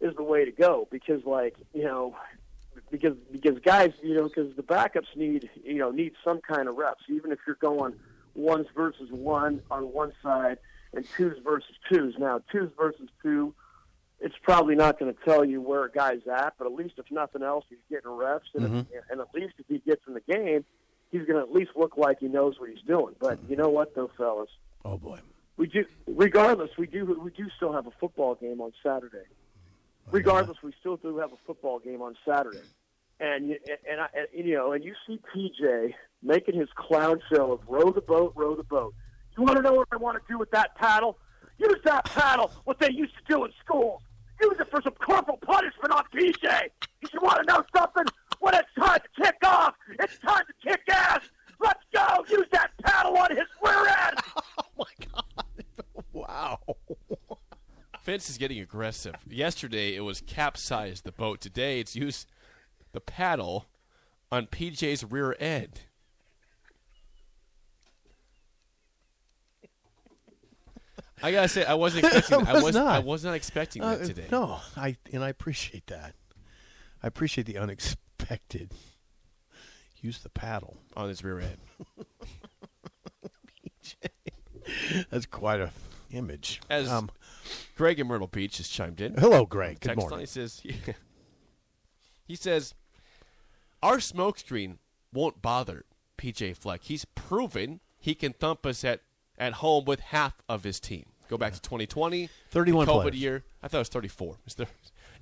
is 0.00 0.14
the 0.16 0.22
way 0.22 0.46
to 0.46 0.52
go 0.52 0.88
because, 0.90 1.24
like, 1.26 1.56
you 1.74 1.84
know, 1.84 2.14
because 2.90 3.16
because 3.30 3.58
guys, 3.60 3.92
you 4.02 4.14
know, 4.14 4.24
because 4.28 4.54
the 4.56 4.62
backups 4.62 5.14
need, 5.16 5.48
you 5.64 5.78
know, 5.78 5.90
need 5.90 6.12
some 6.24 6.40
kind 6.40 6.68
of 6.68 6.76
reps, 6.76 7.04
even 7.08 7.32
if 7.32 7.38
you're 7.46 7.56
going 7.56 7.94
ones 8.34 8.66
versus 8.74 9.10
one 9.10 9.60
on 9.70 9.92
one 9.92 10.12
side 10.22 10.58
and 10.94 11.06
twos 11.16 11.36
versus 11.44 11.74
twos. 11.90 12.14
Now, 12.18 12.40
twos 12.50 12.70
versus 12.76 13.08
two 13.22 13.54
it's 14.24 14.36
probably 14.40 14.76
not 14.76 15.00
going 15.00 15.12
to 15.12 15.18
tell 15.24 15.44
you 15.44 15.60
where 15.60 15.82
a 15.84 15.90
guy's 15.90 16.20
at, 16.32 16.54
but 16.56 16.64
at 16.68 16.72
least 16.72 16.94
if 16.96 17.10
nothing 17.10 17.42
else, 17.42 17.64
he's 17.68 17.80
getting 17.90 18.08
reps, 18.12 18.46
and, 18.54 18.64
Mm-hmm. 18.66 18.78
if, 18.94 19.02
and 19.10 19.20
at 19.20 19.26
least 19.34 19.54
if 19.58 19.66
he 19.68 19.78
gets 19.78 20.00
in 20.06 20.14
the 20.14 20.20
game, 20.20 20.64
he's 21.10 21.22
going 21.26 21.34
to 21.34 21.40
at 21.40 21.52
least 21.52 21.72
look 21.74 21.96
like 21.96 22.20
he 22.20 22.28
knows 22.28 22.54
what 22.60 22.70
he's 22.70 22.82
doing. 22.86 23.16
But 23.18 23.40
you 23.48 23.56
know 23.56 23.68
what, 23.68 23.96
though, 23.96 24.12
fellas, 24.16 24.48
Oh 24.84 24.96
boy. 24.96 25.18
we 25.56 25.66
do. 25.66 25.84
Regardless, 26.06 26.70
we 26.78 26.86
do. 26.86 27.04
We 27.20 27.32
do 27.32 27.48
still 27.56 27.72
have 27.72 27.88
a 27.88 27.90
football 27.98 28.36
game 28.36 28.60
on 28.60 28.72
Saturday. 28.80 29.26
Regardless, 30.10 30.58
we 30.62 30.72
still 30.80 30.96
do 30.96 31.16
have 31.18 31.32
a 31.32 31.36
football 31.46 31.78
game 31.78 32.02
on 32.02 32.14
Saturday, 32.28 32.58
and 33.20 33.48
you- 33.50 33.58
and, 33.90 34.00
I, 34.00 34.08
and 34.14 34.46
you 34.46 34.54
know, 34.54 34.72
and 34.72 34.84
you 34.84 34.94
see 35.06 35.18
PJ 35.34 35.94
making 36.22 36.54
his 36.58 36.68
clown 36.76 37.20
show 37.32 37.52
of 37.52 37.60
row 37.68 37.90
the 37.90 38.00
boat, 38.02 38.32
row 38.36 38.54
the 38.54 38.62
boat. 38.64 38.94
You 39.36 39.44
want 39.44 39.56
to 39.56 39.62
know 39.62 39.72
what 39.74 39.88
I 39.92 39.96
want 39.96 40.18
to 40.18 40.32
do 40.32 40.38
with 40.38 40.50
that 40.50 40.74
paddle? 40.76 41.18
Use 41.58 41.80
that 41.84 42.04
paddle, 42.04 42.50
what 42.64 42.78
they 42.78 42.90
used 42.92 43.14
to 43.14 43.22
do 43.28 43.44
in 43.44 43.52
schools. 43.64 44.02
Use 44.40 44.56
it 44.58 44.68
for 44.70 44.82
some 44.82 44.94
corporal 44.94 45.38
punishment 45.38 45.92
on 45.92 46.04
PJ. 46.14 46.68
You 47.00 47.08
should 47.08 47.22
want 47.22 47.38
to 47.38 47.44
know 47.52 47.62
something, 47.74 48.04
when 48.40 48.54
it's 48.54 48.68
time 48.78 48.98
to 48.98 49.22
kick 49.22 49.36
off, 49.44 49.74
it's 49.88 50.18
time 50.18 50.42
to 50.46 50.68
kick 50.68 50.80
ass. 50.90 51.20
Let's 51.60 51.82
go. 51.94 52.24
Use 52.28 52.46
that 52.52 52.70
paddle 52.82 53.16
on 53.16 53.30
his 53.30 53.46
rear 53.64 53.86
end. 53.86 54.18
Oh 54.58 54.64
my 54.78 55.06
God! 55.14 55.64
Wow. 56.12 56.58
Vince 58.04 58.28
is 58.28 58.38
getting 58.38 58.58
aggressive. 58.58 59.14
Yesterday 59.28 59.94
it 59.94 60.00
was 60.00 60.20
capsized 60.20 61.04
the 61.04 61.12
boat. 61.12 61.40
Today 61.40 61.78
it's 61.80 61.94
used 61.94 62.28
the 62.92 63.00
paddle 63.00 63.66
on 64.30 64.46
PJ's 64.46 65.04
rear 65.04 65.36
end. 65.38 65.82
I 71.22 71.30
gotta 71.30 71.46
say, 71.48 71.64
I 71.64 71.74
wasn't 71.74 72.04
expecting. 72.12 72.46
I 72.48 72.52
was 72.54 72.62
was. 72.64 72.74
not. 72.74 72.86
I 72.88 72.98
was 72.98 73.24
not 73.24 73.34
expecting 73.34 73.82
that 73.82 74.00
Uh, 74.00 74.06
today. 74.06 74.26
No, 74.30 74.58
I 74.76 74.96
and 75.12 75.22
I 75.22 75.28
appreciate 75.28 75.86
that. 75.86 76.14
I 77.02 77.06
appreciate 77.06 77.46
the 77.46 77.58
unexpected. 77.58 78.72
use 80.00 80.18
the 80.20 80.28
paddle. 80.30 80.78
on 80.96 81.08
his 81.08 81.22
rear 81.22 81.38
end. 81.38 81.58
PJ, 83.84 85.06
That's 85.10 85.26
quite 85.26 85.60
a 85.60 85.70
image. 86.10 86.60
As 86.68 86.90
Um, 86.90 87.08
Greg 87.76 87.98
in 88.00 88.06
Myrtle 88.06 88.26
Beach 88.26 88.58
has 88.58 88.68
chimed 88.68 89.00
in. 89.00 89.14
hello, 89.14 89.46
Greg. 89.46 89.80
Good 89.80 89.88
Text 89.88 89.98
line, 89.98 90.08
morning. 90.08 90.20
He 90.20 90.26
says, 90.26 90.62
he 92.26 92.36
says, 92.36 92.74
our 93.82 93.96
smokescreen 93.96 94.76
won't 95.12 95.42
bother 95.42 95.84
PJ 96.18 96.56
Fleck. 96.56 96.84
He's 96.84 97.04
proven 97.04 97.80
he 97.98 98.14
can 98.14 98.32
thump 98.32 98.64
us 98.66 98.84
at, 98.84 99.00
at 99.38 99.54
home 99.54 99.84
with 99.84 100.00
half 100.00 100.34
of 100.48 100.64
his 100.64 100.80
team. 100.80 101.06
Go 101.28 101.38
back 101.38 101.54
to 101.54 101.60
2020, 101.62 102.28
31 102.50 102.86
COVID 102.86 103.00
players. 103.02 103.16
year. 103.16 103.44
I 103.62 103.68
thought 103.68 103.78
it 103.78 103.80
was 103.80 103.88
34. 103.88 104.34
It 104.34 104.38
was, 104.44 104.54
thir- 104.54 104.66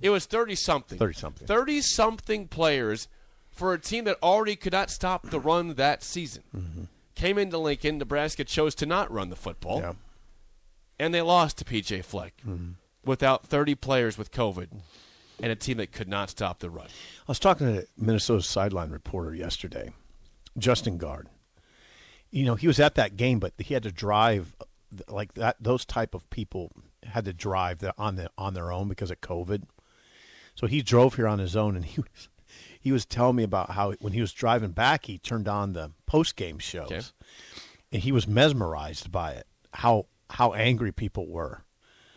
it 0.01 0.09
was 0.09 0.25
30 0.25 0.55
something. 0.55 0.99
30-something. 0.99 1.47
30 1.47 1.81
something 1.81 2.47
players 2.47 3.07
for 3.49 3.73
a 3.73 3.79
team 3.79 4.03
that 4.05 4.17
already 4.21 4.55
could 4.55 4.73
not 4.73 4.89
stop 4.89 5.29
the 5.29 5.39
run 5.39 5.75
that 5.75 6.03
season. 6.03 6.43
Mm-hmm. 6.55 6.83
Came 7.15 7.37
into 7.37 7.57
Lincoln. 7.57 7.97
Nebraska 7.97 8.43
chose 8.43 8.75
to 8.75 8.85
not 8.85 9.11
run 9.11 9.29
the 9.29 9.35
football 9.35 9.79
Yeah. 9.79 9.93
And 11.01 11.13
they 11.13 11.21
lost 11.21 11.57
to 11.57 11.65
PJ 11.65 12.03
Fleck 12.05 12.33
Mm-hmm. 12.47 12.71
without 13.05 13.45
30 13.45 13.75
players 13.75 14.17
with 14.17 14.31
COVID 14.31 14.69
and 15.41 15.51
a 15.51 15.55
team 15.55 15.77
that 15.77 15.91
could 15.91 16.07
not 16.07 16.29
stop 16.29 16.59
the 16.59 16.69
run. 16.69 16.85
I 16.87 17.31
was 17.31 17.39
talking 17.39 17.67
to 17.73 17.87
Minnesota's 17.97 18.47
sideline 18.47 18.91
reporter 18.91 19.33
yesterday, 19.33 19.91
Justin 20.57 20.97
Guard. 20.97 21.27
You 22.29 22.45
know, 22.45 22.55
he 22.55 22.67
was 22.67 22.79
at 22.79 22.95
that 22.95 23.17
game, 23.17 23.39
but 23.39 23.53
he 23.57 23.73
had 23.73 23.83
to 23.83 23.91
drive 23.91 24.55
like 25.07 25.33
that. 25.33 25.57
Those 25.59 25.83
type 25.85 26.13
of 26.13 26.29
people 26.29 26.71
had 27.03 27.25
to 27.25 27.33
drive 27.33 27.79
the, 27.79 27.93
on 27.97 28.15
the 28.15 28.29
on 28.37 28.53
their 28.53 28.71
own 28.71 28.87
because 28.87 29.11
of 29.11 29.19
COVID. 29.21 29.63
So 30.55 30.67
he 30.67 30.81
drove 30.81 31.15
here 31.15 31.27
on 31.27 31.39
his 31.39 31.55
own, 31.55 31.75
and 31.75 31.83
he 31.85 31.99
was 32.01 32.29
he 32.79 32.91
was 32.91 33.05
telling 33.05 33.35
me 33.35 33.43
about 33.43 33.71
how 33.71 33.93
when 33.99 34.13
he 34.13 34.21
was 34.21 34.31
driving 34.33 34.71
back, 34.71 35.05
he 35.05 35.17
turned 35.17 35.47
on 35.47 35.73
the 35.73 35.91
post 36.05 36.35
game 36.35 36.59
shows, 36.59 36.91
Okay. 36.91 37.01
and 37.91 38.01
he 38.03 38.11
was 38.11 38.27
mesmerized 38.27 39.11
by 39.11 39.31
it. 39.31 39.47
How 39.73 40.05
how 40.31 40.53
angry 40.53 40.91
people 40.91 41.27
were. 41.27 41.63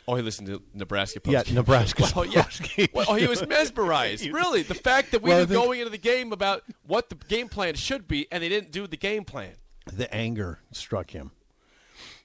Oh, 0.07 0.17
he 0.17 0.23
listened 0.23 0.49
to 0.49 0.63
Nebraska 0.75 1.19
post. 1.21 1.49
Yeah, 1.49 1.55
Nebraska. 1.55 2.05
Well, 2.15 2.27
yeah. 2.27 2.45
Well, 2.93 3.07
oh, 3.09 3.15
he 3.15 3.27
was 3.27 3.47
mesmerized. 3.47 4.27
really, 4.31 4.63
the 4.63 4.75
fact 4.75 5.13
that 5.13 5.23
we 5.23 5.31
Well, 5.31 5.41
were 5.41 5.47
think- 5.47 5.63
going 5.65 5.81
into 5.81 5.91
the 5.91 5.97
game 5.99 6.33
about 6.33 6.63
what 6.87 7.09
the 7.09 7.15
game 7.15 7.49
plan 7.49 7.75
should 7.75 8.07
be, 8.07 8.27
and 8.31 8.43
they 8.43 8.49
didn't 8.51 8.71
do 8.71 8.87
the 8.87 8.97
game 8.99 9.25
plan. 9.25 9.55
The 9.91 10.13
anger 10.15 10.61
struck 10.73 11.11
him. 11.11 11.31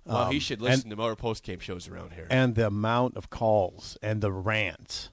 Well, 0.05 0.29
he 0.29 0.37
Um, 0.37 0.39
should 0.41 0.59
and- 0.59 0.67
listen 0.69 0.89
to 0.89 0.95
more 0.97 1.15
post 1.15 1.43
game 1.43 1.59
shows 1.59 1.87
around 1.87 2.13
here. 2.13 2.27
and 2.29 2.55
the 2.55 2.67
amount 2.67 3.15
of 3.15 3.29
calls 3.29 3.97
and 4.01 4.21
the 4.21 4.31
rants. 4.31 5.09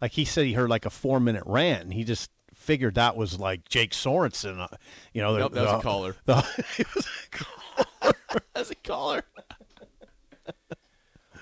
Like 0.00 0.12
he 0.12 0.24
said, 0.26 0.44
he 0.46 0.52
heard 0.52 0.68
like 0.70 0.84
a 0.84 0.90
four 0.90 1.20
minute 1.20 1.42
rant, 1.46 1.84
and 1.84 1.94
he 1.94 2.04
just 2.04 2.30
figured 2.54 2.96
that 2.96 3.16
was 3.16 3.38
like 3.40 3.66
Jake 3.68 3.92
Sorensen. 3.92 4.60
Uh, 4.60 4.68
you 5.14 5.22
know, 5.22 5.32
the- 5.32 5.38
Nope, 5.40 5.52
that 5.54 5.64
was 5.64 5.72
a 5.80 5.82
caller. 5.82 6.16
the- 6.26 6.64
it 6.78 6.94
was 6.94 7.06
a 7.06 7.36
caller. 7.36 8.14
As 8.54 8.70
a 8.70 8.74
caller. 8.74 9.22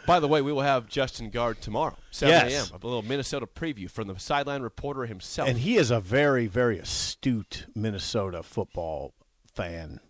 By 0.07 0.21
the 0.21 0.29
way, 0.29 0.41
we 0.43 0.53
will 0.53 0.63
have 0.63 0.87
Justin 0.89 1.31
Guard 1.31 1.61
tomorrow, 1.61 1.97
7 2.11 2.31
Yes. 2.33 2.71
a.m. 2.71 2.81
A 2.81 2.87
little 2.87 3.03
Minnesota 3.03 3.47
preview 3.47 3.91
from 3.91 4.07
the 4.09 4.19
sideline 4.19 4.63
reporter 4.63 5.07
himself. 5.07 5.49
and 5.49 5.59
he 5.59 5.77
is 5.77 5.91
a 5.91 6.01
very, 6.01 6.47
very 6.47 6.79
astute 6.79 7.67
Minnesota 7.75 8.43
football 8.43 9.15
fan, 9.55 10.01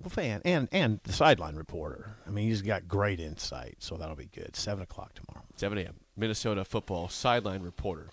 well, 0.00 0.10
fan, 0.10 0.40
and 0.44 0.68
and 0.70 1.00
the 1.02 1.12
sideline 1.12 1.56
reporter. 1.56 2.16
I 2.26 2.30
mean, 2.30 2.48
he's 2.48 2.62
got 2.62 2.86
great 2.86 3.18
insight, 3.18 3.76
so 3.80 3.96
that'll 3.96 4.14
be 4.16 4.26
good. 4.32 4.54
Seven 4.54 4.82
o'clock 4.82 5.14
tomorrow. 5.14 5.44
7 5.56 5.76
a.m. 5.78 5.96
Minnesota 6.16 6.64
football 6.64 7.08
sideline 7.08 7.62
reporter. 7.62 8.10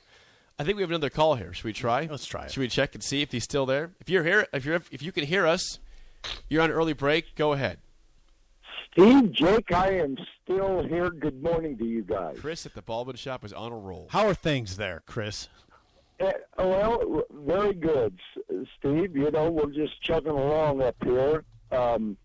I 0.57 0.63
think 0.63 0.77
we 0.77 0.83
have 0.83 0.89
another 0.89 1.09
call 1.09 1.35
here. 1.35 1.53
Should 1.53 1.65
we 1.65 1.73
try? 1.73 2.07
Let's 2.09 2.25
try 2.25 2.45
it. 2.45 2.51
Should 2.51 2.61
we 2.61 2.69
check 2.69 2.95
and 2.95 3.03
see 3.03 3.21
if 3.21 3.31
he's 3.31 3.43
still 3.43 3.65
there? 3.65 3.91
If 3.99 4.09
you're 4.09 4.23
here, 4.23 4.47
if 4.53 4.65
you're 4.65 4.81
if 4.91 5.03
you 5.03 5.11
can 5.11 5.25
hear 5.25 5.45
us, 5.45 5.79
you're 6.49 6.61
on 6.63 6.71
early 6.71 6.93
break. 6.93 7.35
Go 7.35 7.53
ahead. 7.53 7.77
Steve, 8.97 9.33
Jake, 9.33 9.73
I 9.73 9.89
am 9.95 10.15
still 10.41 10.81
here. 10.87 11.09
Good 11.09 11.43
morning 11.43 11.77
to 11.79 11.85
you 11.85 12.01
guys. 12.01 12.37
Chris 12.39 12.65
at 12.65 12.73
the 12.75 12.81
Baldwin 12.81 13.17
Shop 13.17 13.43
is 13.43 13.51
on 13.51 13.73
a 13.73 13.77
roll. 13.77 14.07
How 14.09 14.25
are 14.25 14.33
things 14.33 14.77
there, 14.77 15.03
Chris? 15.05 15.49
Uh, 16.17 16.31
well, 16.57 17.23
very 17.29 17.73
good, 17.73 18.17
Steve. 18.79 19.17
You 19.17 19.31
know, 19.31 19.51
we're 19.51 19.73
just 19.73 20.01
chugging 20.01 20.31
along 20.31 20.81
up 20.81 20.95
here. 21.03 21.43
Um, 21.73 22.15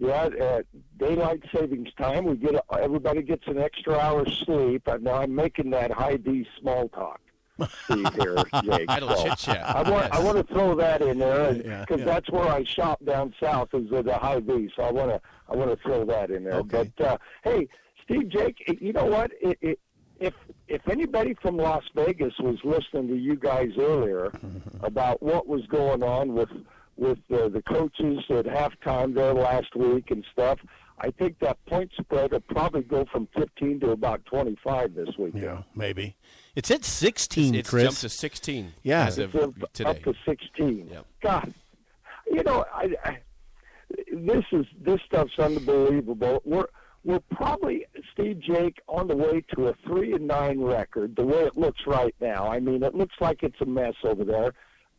yeah, 0.00 0.28
at 0.40 0.66
daylight 0.98 1.44
savings 1.54 1.90
time, 1.96 2.24
we 2.24 2.36
get 2.36 2.56
everybody 2.76 3.22
gets 3.22 3.46
an 3.46 3.58
extra 3.58 3.96
hour's 3.96 4.42
sleep. 4.44 4.88
And 4.88 5.04
now 5.04 5.22
I'm 5.22 5.32
making 5.32 5.70
that 5.70 5.92
high 5.92 6.16
D 6.16 6.44
small 6.60 6.88
talk. 6.88 7.20
Steve 7.84 8.14
here, 8.14 8.36
Jake. 8.64 8.84
Idle 8.88 9.16
So 9.16 9.24
chit-chat, 9.24 9.64
I 9.64 9.90
want 9.90 10.12
I 10.12 10.20
want 10.20 10.36
to 10.36 10.54
throw 10.54 10.74
that 10.76 11.02
in 11.02 11.18
there 11.18 11.52
because 11.54 11.64
Yeah, 11.64 11.96
yeah. 11.96 12.04
that's 12.04 12.30
where 12.30 12.48
I 12.48 12.64
shop 12.64 13.04
down 13.04 13.34
south 13.42 13.68
is 13.74 13.92
at 13.92 14.04
the 14.04 14.14
Hy-Vee. 14.14 14.70
So 14.76 14.82
I 14.82 14.90
want 14.92 15.10
to 15.10 15.20
I 15.48 15.56
want 15.56 15.70
to 15.70 15.76
throw 15.82 16.04
that 16.06 16.30
in 16.30 16.44
there. 16.44 16.54
Okay. 16.54 16.90
But 16.96 17.06
uh, 17.06 17.18
hey, 17.44 17.68
Steve, 18.04 18.28
Jake, 18.28 18.56
you 18.80 18.92
know 18.92 19.06
what? 19.06 19.30
It, 19.40 19.58
it, 19.60 19.80
if 20.20 20.34
if 20.66 20.86
anybody 20.88 21.34
from 21.40 21.56
Las 21.56 21.84
Vegas 21.94 22.34
was 22.40 22.56
listening 22.64 23.08
to 23.08 23.16
you 23.16 23.36
guys 23.36 23.70
earlier 23.78 24.32
about 24.82 25.22
what 25.22 25.46
was 25.46 25.64
going 25.66 26.02
on 26.02 26.34
with 26.34 26.48
with 26.96 27.18
uh, 27.32 27.48
the 27.48 27.62
coaches 27.62 28.24
at 28.30 28.44
halftime 28.46 29.14
there 29.14 29.32
last 29.32 29.76
week 29.76 30.10
and 30.10 30.24
stuff, 30.32 30.58
I 30.98 31.12
think 31.12 31.38
that 31.38 31.64
point 31.66 31.92
spread 32.00 32.32
will 32.32 32.40
probably 32.40 32.82
go 32.82 33.04
from 33.12 33.28
15 33.38 33.78
to 33.80 33.90
about 33.92 34.24
25 34.26 34.94
this 34.96 35.10
weekend. 35.16 35.44
Yeah, 35.44 35.62
maybe. 35.76 36.16
It's 36.56 36.70
at 36.70 36.84
sixteen, 36.84 37.54
It's 37.54 37.70
Chris. 37.70 37.84
jumped 37.84 38.00
to 38.00 38.08
16. 38.08 38.72
Yeah. 38.82 39.06
as 39.06 39.18
of 39.18 39.34
It's 39.34 39.44
up- 39.44 39.72
today. 39.72 39.90
up 39.90 40.02
to 40.02 40.14
16. 40.26 40.88
Yep. 40.90 41.06
God, 41.22 41.54
you 42.30 42.42
know, 42.42 42.64
I, 42.72 42.94
I, 43.04 43.18
this 44.12 44.44
is 44.52 44.66
this 44.80 45.00
stuff's 45.06 45.38
unbelievable. 45.38 46.42
We're 46.44 46.66
we're 47.04 47.20
probably 47.32 47.86
Steve 48.12 48.40
Jake 48.40 48.78
on 48.88 49.06
the 49.08 49.16
way 49.16 49.42
to 49.54 49.68
a 49.68 49.74
three 49.86 50.12
and 50.14 50.26
nine 50.26 50.60
record. 50.60 51.14
The 51.16 51.24
way 51.24 51.38
it 51.44 51.56
looks 51.56 51.80
right 51.86 52.14
now, 52.20 52.50
I 52.50 52.58
mean, 52.60 52.82
it 52.82 52.94
looks 52.94 53.14
like 53.20 53.42
it's 53.42 53.60
a 53.60 53.66
mess 53.66 53.94
over 54.04 54.24
there. 54.24 54.52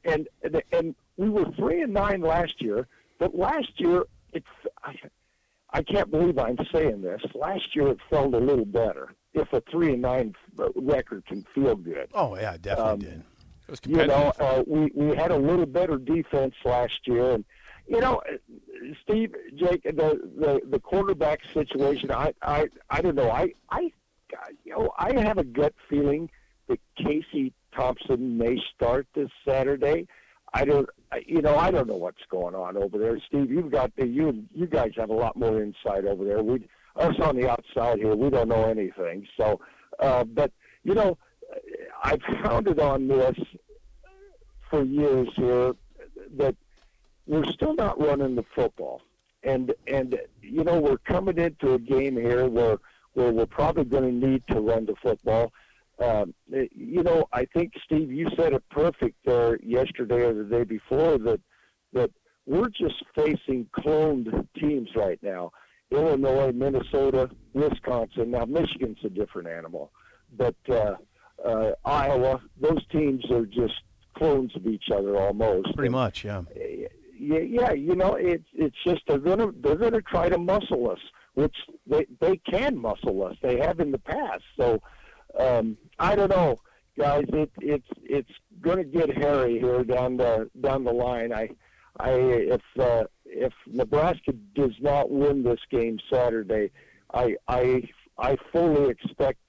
And 0.06 0.28
and, 0.44 0.62
and 0.72 0.96
we 1.18 1.30
were 1.30 1.46
three 1.58 1.82
and 1.82 1.94
nine 1.94 2.22
last 2.22 2.62
year, 2.62 2.88
but 3.20 3.36
last 3.36 3.72
year 3.78 4.04
it's. 4.34 4.48
I, 4.84 4.96
I 5.72 5.84
can't 5.84 6.10
believe 6.10 6.40
I'm 6.40 6.58
saying 6.74 7.04
this. 7.04 7.22
Last 7.36 7.76
year 7.76 7.90
it 7.90 8.00
felt 8.10 8.34
a 8.34 8.40
little 8.40 8.66
better. 8.66 9.14
If 9.34 9.54
a 9.54 9.62
three 9.72 9.94
and 9.94 10.02
nine 10.02 10.34
record 10.76 11.26
can 11.28 11.46
feel 11.54 11.76
good, 11.76 12.10
oh 12.14 12.36
yeah, 12.36 12.54
it 12.56 12.62
definitely 12.62 12.92
Um, 12.92 13.00
did. 13.00 13.24
It 13.68 13.72
was 13.72 13.80
you 13.86 14.08
know, 14.08 14.34
uh, 14.40 14.64
we 14.66 14.92
we 14.96 15.16
had 15.16 15.30
a 15.32 15.38
little 15.38 15.68
better 15.68 15.98
defense 15.98 16.56
last 16.66 17.00
year, 17.06 17.32
and 17.36 17.46
you 17.88 18.00
know, 18.00 18.22
uh, 18.28 18.38
Steve, 19.04 19.36
Jake, 19.56 19.84
the 19.84 20.20
the 20.38 20.62
the 20.68 20.80
quarterback 20.80 21.42
situation. 21.54 22.12
I 22.12 22.34
I 22.42 22.68
I 22.90 23.02
don't 23.02 23.16
know. 23.16 23.30
I 23.30 23.54
I 23.70 23.92
you 24.64 24.74
know 24.74 24.92
I 24.98 25.20
have 25.20 25.38
a 25.38 25.44
gut 25.44 25.74
feeling 25.88 26.30
that 26.68 26.80
Casey 26.98 27.54
Thompson 27.76 28.38
may 28.38 28.60
start 28.76 29.06
this 29.14 29.30
Saturday. 29.48 30.08
I 30.56 30.66
don't. 30.66 30.90
You 31.28 31.44
know, 31.44 31.56
I 31.56 31.70
don't 31.70 31.88
know 31.88 31.98
what's 31.98 32.26
going 32.30 32.56
on 32.56 32.76
over 32.78 32.98
there, 32.98 33.20
Steve. 33.28 33.52
You've 33.52 33.72
got 33.72 33.96
the 33.96 34.08
you 34.08 34.44
you 34.56 34.66
guys 34.66 34.94
have 34.98 35.12
a 35.12 35.14
lot 35.14 35.36
more 35.36 35.62
insight 35.62 36.06
over 36.06 36.26
there. 36.26 36.42
We 36.42 36.68
us 36.96 37.16
on 37.20 37.36
the 37.36 37.50
outside 37.50 38.00
here, 38.00 38.16
we 38.16 38.30
don't 38.30 38.50
know 38.50 38.66
anything. 38.66 39.28
So, 39.38 39.60
uh, 40.00 40.24
but 40.24 40.52
you 40.84 40.94
know, 40.94 41.18
I've 42.04 42.22
pounded 42.44 42.80
on 42.80 43.08
this 43.08 43.38
for 44.70 44.84
years 44.84 45.28
here 45.36 45.74
that 46.38 46.56
we're 47.28 47.46
still 47.46 47.76
not 47.76 48.00
running 48.00 48.36
the 48.36 48.46
football, 48.56 49.02
and 49.44 49.74
and 49.88 50.20
you 50.42 50.64
know 50.64 50.80
we're 50.80 50.98
coming 50.98 51.38
into 51.38 51.74
a 51.74 51.80
game 51.80 52.16
here 52.16 52.48
where 52.48 52.78
where 53.14 53.32
we're 53.32 53.46
probably 53.46 53.86
going 53.86 54.22
to 54.22 54.28
need 54.28 54.44
to 54.48 54.60
run 54.60 54.86
the 54.86 54.96
football. 55.02 55.52
Um, 56.00 56.34
you 56.48 57.04
know, 57.04 57.28
I 57.34 57.46
think 57.46 57.74
Steve, 57.84 58.12
you 58.12 58.30
said 58.38 58.54
it 58.54 58.64
perfect 58.70 59.18
there 59.26 59.60
yesterday 59.62 60.22
or 60.22 60.34
the 60.34 60.46
day 60.46 60.64
before 60.64 61.18
that 61.20 61.42
that 61.94 62.12
we're 62.46 62.70
just 62.70 63.04
facing 63.16 63.68
cloned 63.78 64.48
teams 64.60 64.90
right 64.96 65.22
now. 65.22 65.52
Illinois, 65.92 66.52
Minnesota, 66.52 67.30
Wisconsin. 67.54 68.32
Now 68.32 68.46
Michigan's 68.46 69.00
a 69.04 69.10
different 69.10 69.48
animal, 69.48 69.92
but 70.38 70.56
uh, 70.70 70.96
uh, 71.44 71.72
Iowa. 71.86 72.42
Those 72.60 72.86
teams 72.92 73.24
are 73.32 73.46
just 73.46 73.74
clones 74.16 74.56
of 74.56 74.68
each 74.68 74.86
other 74.94 75.18
almost. 75.18 75.76
Pretty 75.76 75.90
much, 75.90 76.24
yeah. 76.24 76.44
Yeah, 77.18 77.40
yeah. 77.40 77.72
You 77.72 77.96
know, 77.96 78.16
it's 78.16 78.48
it's 78.54 78.76
just 78.86 79.02
they're 79.08 79.18
gonna 79.18 79.52
they're 79.62 79.76
gonna 79.76 80.02
try 80.02 80.30
to 80.30 80.38
muscle 80.38 80.90
us, 80.92 81.00
which 81.34 81.56
they 81.88 82.06
they 82.22 82.38
can 82.38 82.78
muscle 82.78 83.24
us. 83.26 83.36
They 83.42 83.58
have 83.60 83.80
in 83.80 83.92
the 83.92 84.00
past. 84.00 84.44
So 84.58 84.82
um, 85.40 85.78
I 85.98 86.16
don't 86.16 86.30
know, 86.30 86.60
guys. 86.98 87.26
It 87.30 87.52
it's 87.60 87.88
it's 88.04 88.32
gonna 88.62 88.86
get 88.86 89.16
hairy 89.18 89.60
here 89.60 89.84
down 89.84 90.18
the 90.18 90.50
down 90.62 90.84
the 90.84 90.94
line. 90.94 91.34
I 91.34 91.50
I 92.00 92.12
if 92.12 92.62
uh, 92.80 93.04
if 93.30 93.54
Nebraska 93.68 94.34
does 94.56 94.74
not 94.80 95.10
win 95.10 95.44
this 95.44 95.60
game 95.72 96.00
Saturday, 96.12 96.72
I 97.14 97.36
I 97.48 97.84
I 98.18 98.38
fully 98.52 98.90
expect 98.90 99.40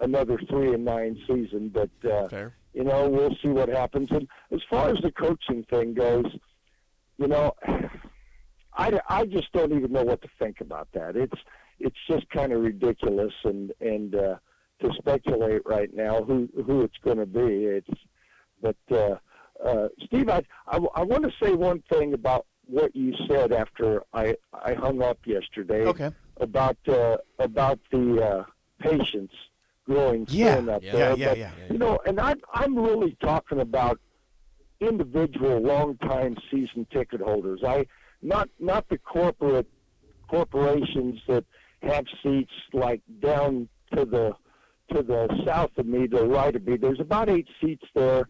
another 0.00 0.38
three 0.48 0.74
and 0.74 0.84
nine 0.84 1.18
season. 1.26 1.70
But 1.72 1.90
uh, 2.10 2.28
Fair. 2.28 2.54
You 2.74 2.84
know, 2.84 3.08
we'll 3.08 3.34
see 3.42 3.48
what 3.48 3.68
happens. 3.68 4.08
And 4.10 4.28
as 4.52 4.60
far 4.70 4.90
as 4.90 4.98
the 5.02 5.10
coaching 5.10 5.64
thing 5.70 5.94
goes, 5.94 6.26
you 7.16 7.26
know, 7.26 7.54
I, 8.76 9.00
I 9.08 9.24
just 9.24 9.50
don't 9.52 9.72
even 9.72 9.90
know 9.90 10.04
what 10.04 10.22
to 10.22 10.28
think 10.38 10.60
about 10.60 10.88
that. 10.92 11.16
It's 11.16 11.40
it's 11.80 11.96
just 12.08 12.28
kind 12.30 12.52
of 12.52 12.60
ridiculous 12.62 13.32
and 13.44 13.72
and 13.80 14.14
uh, 14.14 14.36
to 14.80 14.90
speculate 14.98 15.62
right 15.66 15.92
now 15.92 16.22
who 16.22 16.48
who 16.66 16.82
it's 16.82 16.98
going 17.02 17.18
to 17.18 17.26
be. 17.26 17.64
It's 17.64 17.88
but 18.62 18.76
uh, 18.90 19.16
uh, 19.64 19.88
Steve, 20.06 20.28
I, 20.28 20.42
I 20.66 20.78
I 20.94 21.02
want 21.02 21.24
to 21.24 21.32
say 21.42 21.54
one 21.54 21.82
thing 21.90 22.14
about 22.14 22.46
what 22.68 22.94
you 22.94 23.14
said 23.26 23.52
after 23.52 24.02
I 24.12 24.36
I 24.52 24.74
hung 24.74 25.02
up 25.02 25.18
yesterday. 25.26 25.84
Okay. 25.86 26.10
About 26.40 26.76
uh, 26.86 27.16
about 27.38 27.80
the 27.90 28.22
uh, 28.22 28.44
patients 28.78 29.34
growing 29.86 30.26
Yeah. 30.28 30.56
sin 30.56 30.68
up 30.68 30.82
Yeah, 30.82 30.92
there. 30.92 31.16
yeah, 31.16 31.28
but, 31.30 31.38
yeah. 31.38 31.50
You 31.70 31.78
know, 31.78 31.98
and 32.06 32.20
I'm 32.20 32.40
I'm 32.52 32.76
really 32.78 33.16
talking 33.20 33.60
about 33.60 33.98
individual 34.80 35.60
long-time 35.60 36.36
season 36.50 36.86
ticket 36.92 37.20
holders. 37.20 37.60
I 37.66 37.86
not 38.22 38.48
not 38.60 38.88
the 38.88 38.98
corporate 38.98 39.66
corporations 40.28 41.20
that 41.26 41.44
have 41.82 42.04
seats 42.22 42.52
like 42.72 43.00
down 43.20 43.68
to 43.94 44.04
the 44.04 44.34
to 44.94 45.02
the 45.02 45.28
south 45.44 45.70
of 45.76 45.86
me, 45.86 46.06
to 46.08 46.18
the 46.18 46.26
right 46.26 46.54
of 46.54 46.66
me. 46.66 46.76
There's 46.76 47.00
about 47.00 47.28
eight 47.28 47.48
seats 47.60 47.84
there 47.94 48.28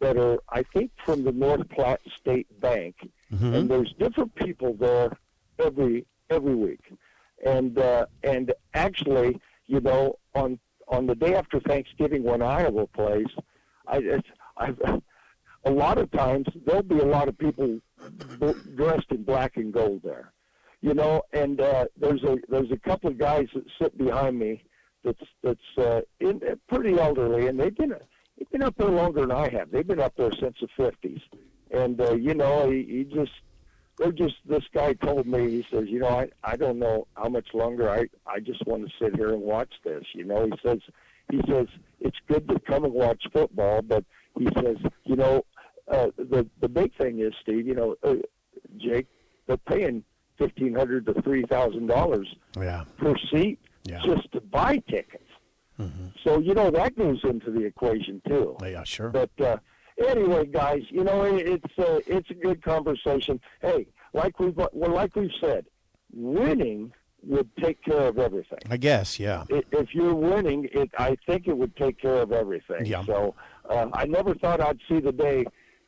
that 0.00 0.16
are, 0.18 0.38
I 0.50 0.62
think, 0.62 0.90
from 1.04 1.24
the 1.24 1.32
North 1.32 1.66
Platte 1.70 2.00
State 2.20 2.48
Bank, 2.60 2.96
Mm-hmm. 3.32 3.54
and 3.54 3.70
there's 3.70 3.92
different 3.98 4.34
people 4.34 4.74
there 4.74 5.10
every 5.58 6.06
every 6.30 6.54
week. 6.54 6.80
And 7.44 7.78
uh, 7.78 8.06
and 8.22 8.52
actually, 8.74 9.40
you 9.66 9.80
know, 9.80 10.18
on 10.34 10.58
on 10.88 11.06
the 11.06 11.14
day 11.14 11.34
after 11.34 11.60
Thanksgiving 11.60 12.22
when 12.22 12.42
Iowa 12.42 12.86
plays, 12.86 13.26
I 13.86 13.98
it's, 13.98 14.28
I've 14.56 14.78
a 15.64 15.70
lot 15.70 15.98
of 15.98 16.10
times 16.10 16.46
there'll 16.66 16.82
be 16.82 16.98
a 16.98 17.06
lot 17.06 17.28
of 17.28 17.38
people 17.38 17.78
dressed 18.76 19.10
in 19.10 19.24
black 19.24 19.56
and 19.56 19.72
gold 19.72 20.02
there, 20.04 20.32
you 20.80 20.94
know. 20.94 21.22
And 21.32 21.60
uh, 21.60 21.86
there's 21.98 22.22
a 22.22 22.38
there's 22.48 22.70
a 22.70 22.78
couple 22.78 23.10
of 23.10 23.18
guys 23.18 23.48
that 23.54 23.64
sit 23.80 23.96
behind 23.96 24.38
me 24.38 24.62
that's 25.02 25.22
that's 25.42 25.78
uh, 25.78 26.00
in, 26.20 26.40
pretty 26.68 26.98
elderly, 26.98 27.46
and 27.46 27.58
they've 27.58 27.76
been 27.76 27.94
they've 28.38 28.50
been 28.50 28.62
up 28.62 28.76
there 28.76 28.88
longer 28.88 29.22
than 29.22 29.32
I 29.32 29.48
have. 29.48 29.70
They've 29.70 29.86
been 29.86 30.00
up 30.00 30.16
there 30.16 30.32
since 30.32 30.56
the 30.60 30.68
fifties, 30.76 31.20
and 31.74 32.00
uh, 32.00 32.14
you 32.14 32.34
know 32.34 32.70
he, 32.70 32.82
he 32.84 33.04
just 33.04 33.32
they're 33.98 34.12
just 34.12 34.34
this 34.46 34.64
guy 34.74 34.92
told 34.94 35.26
me 35.26 35.50
he 35.50 35.66
says 35.70 35.84
you 35.88 35.98
know 36.00 36.08
I 36.08 36.28
I 36.42 36.56
don't 36.56 36.78
know 36.78 37.06
how 37.16 37.28
much 37.28 37.48
longer 37.54 37.88
I 37.90 38.06
I 38.26 38.40
just 38.40 38.66
want 38.66 38.86
to 38.86 38.92
sit 39.00 39.14
here 39.16 39.30
and 39.32 39.42
watch 39.42 39.72
this. 39.84 40.04
You 40.14 40.24
know 40.24 40.46
he 40.46 40.52
says 40.62 40.78
he 41.30 41.40
says 41.48 41.66
it's 42.00 42.18
good 42.28 42.48
to 42.48 42.58
come 42.60 42.84
and 42.84 42.92
watch 42.92 43.22
football, 43.32 43.82
but 43.82 44.04
he 44.38 44.46
says 44.62 44.76
you 45.04 45.16
know 45.16 45.44
uh, 45.88 46.08
the 46.16 46.46
the 46.60 46.68
big 46.68 46.94
thing 46.96 47.20
is 47.20 47.32
Steve 47.42 47.66
you 47.66 47.74
know 47.74 47.96
uh, 48.02 48.14
Jake 48.78 49.06
they're 49.46 49.56
paying 49.58 50.02
fifteen 50.38 50.74
hundred 50.74 51.06
to 51.06 51.14
three 51.22 51.44
thousand 51.46 51.86
dollars 51.86 52.28
Yeah. 52.56 52.84
per 52.98 53.14
seat 53.32 53.58
Yeah. 53.84 54.00
just 54.04 54.30
to 54.32 54.40
buy 54.40 54.78
tickets. 54.88 55.20
So 56.24 56.38
you 56.38 56.54
know 56.54 56.70
that 56.70 56.96
goes 56.96 57.20
into 57.24 57.50
the 57.50 57.64
equation 57.64 58.22
too. 58.26 58.56
Yeah, 58.62 58.84
sure. 58.84 59.10
But 59.10 59.30
uh, 59.40 59.56
anyway, 59.98 60.46
guys, 60.46 60.82
you 60.88 61.04
know 61.04 61.24
it, 61.24 61.46
it's 61.46 61.78
uh, 61.78 62.00
it's 62.06 62.30
a 62.30 62.34
good 62.34 62.62
conversation. 62.62 63.40
Hey, 63.60 63.86
like 64.12 64.38
we've 64.40 64.56
well, 64.56 64.70
like 64.72 65.14
we've 65.16 65.30
said, 65.40 65.66
winning 66.12 66.92
would 67.22 67.48
take 67.56 67.82
care 67.82 68.08
of 68.08 68.18
everything. 68.18 68.58
I 68.70 68.76
guess, 68.76 69.18
yeah. 69.18 69.44
If 69.48 69.94
you're 69.94 70.14
winning, 70.14 70.68
it 70.72 70.90
I 70.98 71.16
think 71.26 71.46
it 71.46 71.56
would 71.56 71.76
take 71.76 72.00
care 72.00 72.22
of 72.22 72.32
everything. 72.32 72.86
Yeah. 72.86 73.04
So 73.04 73.34
uh, 73.68 73.88
I 73.92 74.04
never 74.06 74.34
thought 74.34 74.60
I'd 74.60 74.80
see 74.88 75.00
the 75.00 75.12
day, 75.12 75.44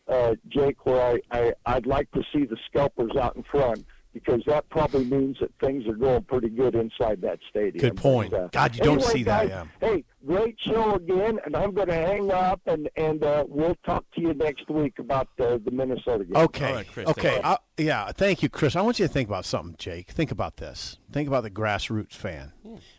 uh, 0.09 0.35
Jake, 0.49 0.87
where 0.87 1.01
I, 1.01 1.21
I 1.31 1.53
I'd 1.67 1.87
like 1.87 2.11
to 2.13 2.23
see 2.33 2.45
the 2.45 2.57
scalpers 2.67 3.17
out 3.17 3.37
in 3.37 3.43
front 3.45 3.85
because 4.17 4.41
that 4.47 4.67
probably 4.71 5.05
means 5.05 5.37
that 5.41 5.51
things 5.61 5.87
are 5.87 5.93
going 5.93 6.23
pretty 6.23 6.49
good 6.49 6.75
inside 6.75 7.21
that 7.21 7.39
stadium. 7.51 7.83
Good 7.83 7.99
point. 7.99 8.31
But, 8.31 8.41
uh, 8.41 8.49
God, 8.51 8.75
you 8.75 8.83
don't 8.83 8.95
anyway, 8.95 9.13
see 9.13 9.23
that, 9.25 9.49
guys, 9.51 9.67
yeah. 9.83 9.89
Hey, 9.89 10.05
great 10.27 10.57
show 10.59 10.95
again, 10.95 11.39
and 11.45 11.55
I'm 11.55 11.75
going 11.75 11.89
to 11.89 11.95
hang 11.95 12.31
up 12.31 12.63
and 12.65 12.89
and 12.97 13.23
uh, 13.23 13.45
we'll 13.47 13.77
talk 13.85 14.07
to 14.15 14.23
you 14.23 14.33
next 14.33 14.71
week 14.71 14.99
about 14.99 15.29
uh, 15.39 15.59
the 15.63 15.71
Minnesota 15.71 16.25
game. 16.25 16.37
Okay. 16.37 16.87
chris. 16.91 17.07
okay. 17.09 17.43
I, 17.45 17.59
yeah. 17.77 18.11
Thank 18.11 18.43
you, 18.43 18.49
Chris. 18.49 18.75
I 18.75 18.81
want 18.81 18.99
you 18.99 19.07
to 19.07 19.13
think 19.13 19.29
about 19.29 19.45
something, 19.45 19.77
Jake. 19.79 20.09
Think 20.13 20.31
about 20.31 20.57
this. 20.57 20.97
Think 21.13 21.29
about 21.29 21.43
the 21.43 21.51
grassroots 21.51 22.15
fan. 22.15 22.53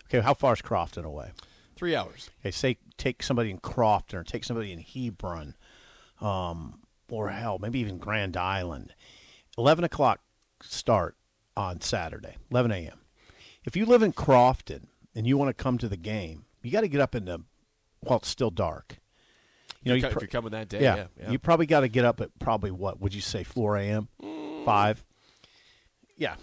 Okay. 0.06 0.20
How 0.20 0.36
far 0.36 0.54
is 0.54 0.62
Crofton 0.62 1.04
away? 1.04 1.32
Three 1.76 1.96
hours. 1.96 2.30
Okay. 2.42 2.52
Say 2.52 2.78
take 2.98 3.24
somebody 3.24 3.50
in 3.50 3.58
Crofton 3.58 4.20
or 4.20 4.24
take 4.24 4.44
somebody 4.44 4.72
in 4.72 4.82
Hebron, 4.82 5.56
um, 6.22 6.82
or 7.10 7.30
hell, 7.30 7.58
maybe 7.58 7.80
even 7.80 7.98
Grand 7.98 8.38
Island. 8.38 8.94
Eleven 9.58 9.84
o'clock 9.84 10.20
start 10.62 11.16
on 11.56 11.82
Saturday. 11.82 12.36
Eleven 12.52 12.72
a.m. 12.72 13.00
If 13.66 13.76
you 13.76 13.86
live 13.86 14.02
in 14.04 14.14
Crofton 14.14 14.88
and 15.16 15.28
you 15.28 15.38
want 15.38 15.50
to 15.50 15.64
come 15.64 15.78
to 15.80 15.90
the 15.90 15.98
game, 15.98 16.46
you 16.62 16.72
got 16.72 16.82
to 16.82 16.88
get 16.88 17.02
up 17.02 17.16
in 17.16 17.26
the 17.26 17.42
while 18.02 18.20
it's 18.20 18.28
still 18.30 18.52
dark. 18.52 19.00
You 19.84 19.92
know, 19.92 19.96
If 19.96 20.02
you're 20.02 20.10
you 20.10 20.14
co- 20.14 20.18
if 20.18 20.22
you're 20.24 20.30
coming 20.30 20.52
that 20.52 20.70
day, 20.70 20.82
yeah, 20.82 20.96
yeah, 20.96 21.06
yeah. 21.20 21.32
you 21.32 21.40
probably 21.40 21.66
got 21.66 21.82
to 21.82 21.88
get 21.88 22.06
up 22.06 22.22
at 22.22 22.38
probably 22.40 22.72
what 22.72 23.00
would 23.00 23.14
you 23.14 23.22
say, 23.22 23.44
four 23.44 23.78
a.m., 23.78 24.10
mm. 24.22 24.66
five? 24.66 25.04
Yeah, 26.18 26.36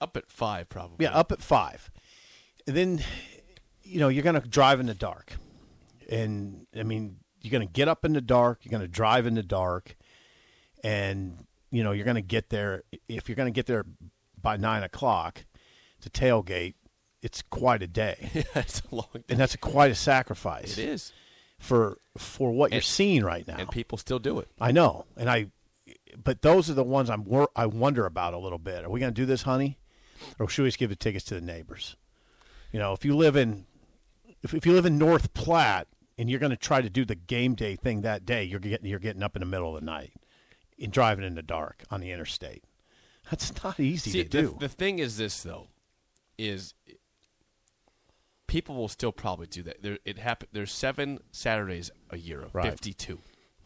Up 0.00 0.16
at 0.16 0.30
five, 0.30 0.68
probably. 0.68 1.04
yeah, 1.04 1.12
up 1.12 1.30
at 1.30 1.40
five. 1.40 1.90
And 2.66 2.76
then, 2.76 3.04
you 3.84 4.00
know, 4.00 4.08
you're 4.08 4.24
going 4.24 4.40
to 4.40 4.46
drive 4.46 4.80
in 4.80 4.86
the 4.86 4.94
dark. 4.94 5.34
And, 6.10 6.66
I 6.76 6.82
mean, 6.82 7.18
you're 7.40 7.52
going 7.52 7.66
to 7.66 7.72
get 7.72 7.86
up 7.86 8.04
in 8.04 8.12
the 8.14 8.20
dark. 8.20 8.64
You're 8.64 8.70
going 8.70 8.82
to 8.82 8.88
drive 8.88 9.26
in 9.26 9.34
the 9.34 9.42
dark. 9.42 9.96
And, 10.82 11.46
you 11.72 11.82
know, 11.82 11.90
you're 11.90 12.04
going 12.04 12.14
to 12.16 12.22
get 12.22 12.50
there. 12.50 12.84
If 13.08 13.28
you're 13.28 13.34
going 13.34 13.52
to 13.52 13.56
get 13.56 13.66
there 13.66 13.84
by 14.40 14.56
nine 14.56 14.84
o'clock 14.84 15.44
to 16.02 16.10
tailgate, 16.10 16.74
it's 17.22 17.42
quite 17.42 17.82
a 17.82 17.88
day. 17.88 18.30
Yeah, 18.34 18.42
it's 18.54 18.82
a 18.92 18.94
long 18.94 19.08
And 19.28 19.38
that's 19.38 19.54
a, 19.54 19.58
quite 19.58 19.90
a 19.90 19.94
sacrifice. 19.94 20.78
It 20.78 20.84
is. 20.84 21.12
For, 21.58 21.98
for 22.18 22.52
what 22.52 22.72
you're 22.72 22.80
seeing 22.82 23.24
right 23.24 23.46
now. 23.46 23.56
And 23.56 23.70
people 23.70 23.96
still 23.96 24.18
do 24.18 24.38
it. 24.40 24.48
I 24.60 24.72
know, 24.72 25.06
and 25.16 25.30
I, 25.30 25.46
but 26.22 26.42
those 26.42 26.68
are 26.68 26.74
the 26.74 26.82
ones 26.82 27.08
I'm 27.08 27.24
wor- 27.24 27.50
I 27.54 27.66
wonder 27.66 28.04
about 28.04 28.34
a 28.34 28.38
little 28.38 28.58
bit. 28.58 28.84
Are 28.84 28.90
we 28.90 28.98
going 29.00 29.14
to 29.14 29.20
do 29.20 29.26
this, 29.26 29.42
honey, 29.42 29.78
or 30.40 30.48
should 30.48 30.62
we 30.62 30.68
just 30.68 30.78
give 30.78 30.90
the 30.90 30.96
tickets 30.96 31.24
to 31.26 31.34
the 31.34 31.40
neighbors? 31.40 31.96
You 32.72 32.80
know, 32.80 32.92
if 32.92 33.04
you 33.04 33.16
live 33.16 33.36
in, 33.36 33.66
if, 34.42 34.52
if 34.54 34.66
you 34.66 34.72
live 34.72 34.86
in 34.86 34.98
North 34.98 35.32
Platte 35.34 35.86
and 36.18 36.28
you're 36.28 36.40
going 36.40 36.50
to 36.50 36.56
try 36.56 36.82
to 36.82 36.90
do 36.90 37.04
the 37.04 37.14
game 37.14 37.54
day 37.54 37.76
thing 37.76 38.00
that 38.00 38.26
day, 38.26 38.42
you're 38.42 38.58
getting 38.58 38.90
you're 38.90 38.98
getting 38.98 39.22
up 39.22 39.36
in 39.36 39.40
the 39.40 39.46
middle 39.46 39.74
of 39.74 39.80
the 39.80 39.86
night 39.86 40.12
and 40.80 40.92
driving 40.92 41.24
in 41.24 41.34
the 41.34 41.42
dark 41.42 41.82
on 41.90 42.00
the 42.00 42.10
interstate. 42.10 42.64
That's 43.30 43.62
not 43.62 43.78
easy 43.80 44.10
See, 44.10 44.24
to 44.24 44.28
the, 44.30 44.42
do. 44.42 44.56
the 44.60 44.68
thing 44.68 44.98
is 44.98 45.16
this 45.16 45.42
though, 45.42 45.68
is 46.38 46.74
people 48.46 48.74
will 48.76 48.88
still 48.88 49.12
probably 49.12 49.46
do 49.46 49.62
that. 49.62 49.82
There, 49.82 49.98
it 50.04 50.18
happen. 50.18 50.48
There's 50.52 50.72
seven 50.72 51.20
Saturdays 51.30 51.90
a 52.10 52.18
year, 52.18 52.46
Right. 52.52 52.70
fifty-two, 52.70 53.18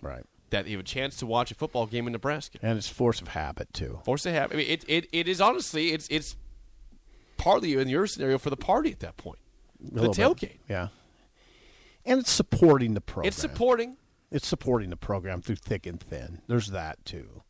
right? 0.02 0.24
that 0.50 0.66
you 0.68 0.76
have 0.76 0.80
a 0.84 0.88
chance 0.88 1.16
to 1.16 1.26
watch 1.26 1.50
a 1.50 1.54
football 1.56 1.86
game 1.86 2.06
in 2.06 2.12
Nebraska. 2.12 2.58
And 2.62 2.78
it's 2.78 2.88
force 2.88 3.20
of 3.20 3.28
habit 3.28 3.72
too. 3.74 3.98
Force 4.04 4.24
of 4.26 4.32
habit. 4.32 4.54
I 4.54 4.58
mean, 4.58 4.66
it, 4.70 4.84
it, 4.86 5.08
it 5.12 5.26
is 5.26 5.40
honestly, 5.40 5.92
it's 5.92 6.06
it's 6.08 6.36
partly 7.36 7.74
in 7.74 7.88
your 7.88 8.06
scenario 8.06 8.38
for 8.38 8.50
the 8.50 8.56
party 8.56 8.92
at 8.92 9.00
that 9.00 9.16
point, 9.16 9.38
the 9.80 10.02
little 10.02 10.14
bit. 10.14 10.22
tailgate. 10.22 10.58
yeah. 10.68 10.88
And 12.04 12.20
it's 12.20 12.30
supporting 12.30 12.94
the 12.94 13.00
program. 13.00 13.26
It's 13.28 13.36
supporting. 13.36 13.96
It's 14.30 14.46
supporting 14.46 14.90
the 14.90 14.96
program 14.96 15.40
through 15.42 15.56
thick 15.56 15.86
and 15.86 16.00
thin. 16.00 16.42
There's 16.48 16.68
that 16.68 17.04
too. 17.04 17.42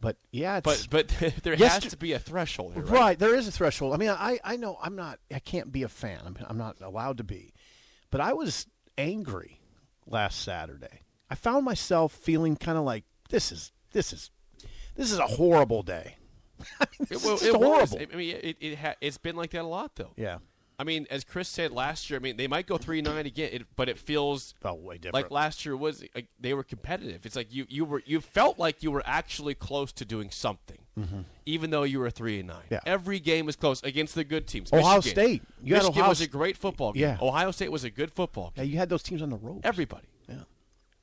But 0.00 0.16
yeah, 0.32 0.58
it's, 0.58 0.86
But 0.86 1.08
but 1.20 1.32
there 1.42 1.54
Yes, 1.54 1.82
has 1.84 1.90
to- 1.92 1.96
be 1.96 2.12
a 2.12 2.18
threshold, 2.18 2.74
here, 2.74 2.82
right. 2.82 2.92
right? 2.92 3.18
There 3.18 3.34
is 3.34 3.48
a 3.48 3.52
threshold. 3.52 3.94
I 3.94 3.96
mean, 3.96 4.10
I 4.10 4.38
I 4.44 4.56
know 4.56 4.78
I'm 4.82 4.96
not. 4.96 5.18
I 5.32 5.38
can't 5.38 5.72
be 5.72 5.82
a 5.82 5.88
fan. 5.88 6.20
I'm 6.24 6.36
I'm 6.46 6.58
not 6.58 6.80
allowed 6.80 7.18
to 7.18 7.24
be. 7.24 7.52
But 8.10 8.20
I 8.20 8.32
was 8.32 8.66
angry 8.98 9.60
last 10.06 10.42
Saturday. 10.42 11.00
I 11.30 11.34
found 11.36 11.64
myself 11.64 12.12
feeling 12.12 12.56
kind 12.56 12.76
of 12.78 12.84
like 12.84 13.04
this 13.30 13.50
is 13.50 13.72
this 13.92 14.12
is 14.12 14.30
this 14.94 15.10
is 15.10 15.18
a 15.18 15.26
horrible 15.26 15.82
day. 15.82 16.16
I 16.80 16.86
mean, 17.00 17.08
It, 17.10 17.22
well, 17.24 17.34
it 17.36 17.54
horrible. 17.54 17.70
was. 17.80 17.96
I 18.12 18.14
mean, 18.16 18.36
it, 18.42 18.56
it 18.60 18.78
ha- 18.78 18.94
it's 19.00 19.18
been 19.18 19.36
like 19.36 19.50
that 19.52 19.62
a 19.62 19.66
lot 19.66 19.94
though. 19.96 20.12
yeah. 20.16 20.38
I 20.78 20.84
mean, 20.84 21.06
as 21.10 21.22
Chris 21.24 21.48
said 21.48 21.70
last 21.70 22.10
year, 22.10 22.18
I 22.18 22.22
mean, 22.22 22.36
they 22.36 22.48
might 22.48 22.66
go 22.66 22.76
three 22.78 23.00
nine 23.00 23.26
again, 23.26 23.50
it, 23.52 23.62
but 23.76 23.88
it 23.88 23.98
feels 23.98 24.54
way 24.64 24.96
different. 24.96 25.14
like 25.14 25.30
last 25.30 25.64
year 25.64 25.76
was 25.76 26.02
like 26.14 26.26
they 26.40 26.52
were 26.54 26.64
competitive. 26.64 27.24
It's 27.24 27.36
like 27.36 27.54
you 27.54 27.66
you 27.68 27.84
were 27.84 28.02
you 28.06 28.20
felt 28.20 28.58
like 28.58 28.82
you 28.82 28.90
were 28.90 29.02
actually 29.06 29.54
close 29.54 29.92
to 29.92 30.04
doing 30.04 30.30
something, 30.30 30.78
even 31.46 31.70
though 31.70 31.84
you 31.84 32.00
were 32.00 32.10
three 32.10 32.38
and 32.40 32.48
nine. 32.48 32.56
Mm-hmm. 32.64 32.74
Yeah. 32.74 32.80
Every 32.86 33.20
game 33.20 33.46
was 33.46 33.56
close 33.56 33.82
against 33.82 34.14
the 34.14 34.24
good 34.24 34.46
teams. 34.46 34.72
Ohio 34.72 34.96
Michigan. 34.96 35.12
State. 35.24 35.42
You 35.62 35.74
had 35.74 35.82
Michigan 35.84 36.00
Ohio 36.00 36.08
was 36.10 36.20
a 36.20 36.26
great 36.28 36.56
football 36.56 36.92
game. 36.92 37.02
Yeah. 37.02 37.18
Ohio 37.20 37.50
State 37.52 37.70
was 37.70 37.84
a 37.84 37.90
good 37.90 38.10
football 38.10 38.52
Yeah, 38.56 38.64
game. 38.64 38.72
you 38.72 38.78
had 38.78 38.88
those 38.88 39.02
teams 39.02 39.22
on 39.22 39.30
the 39.30 39.36
road. 39.36 39.60
Everybody. 39.64 40.06
Yeah. 40.28 40.36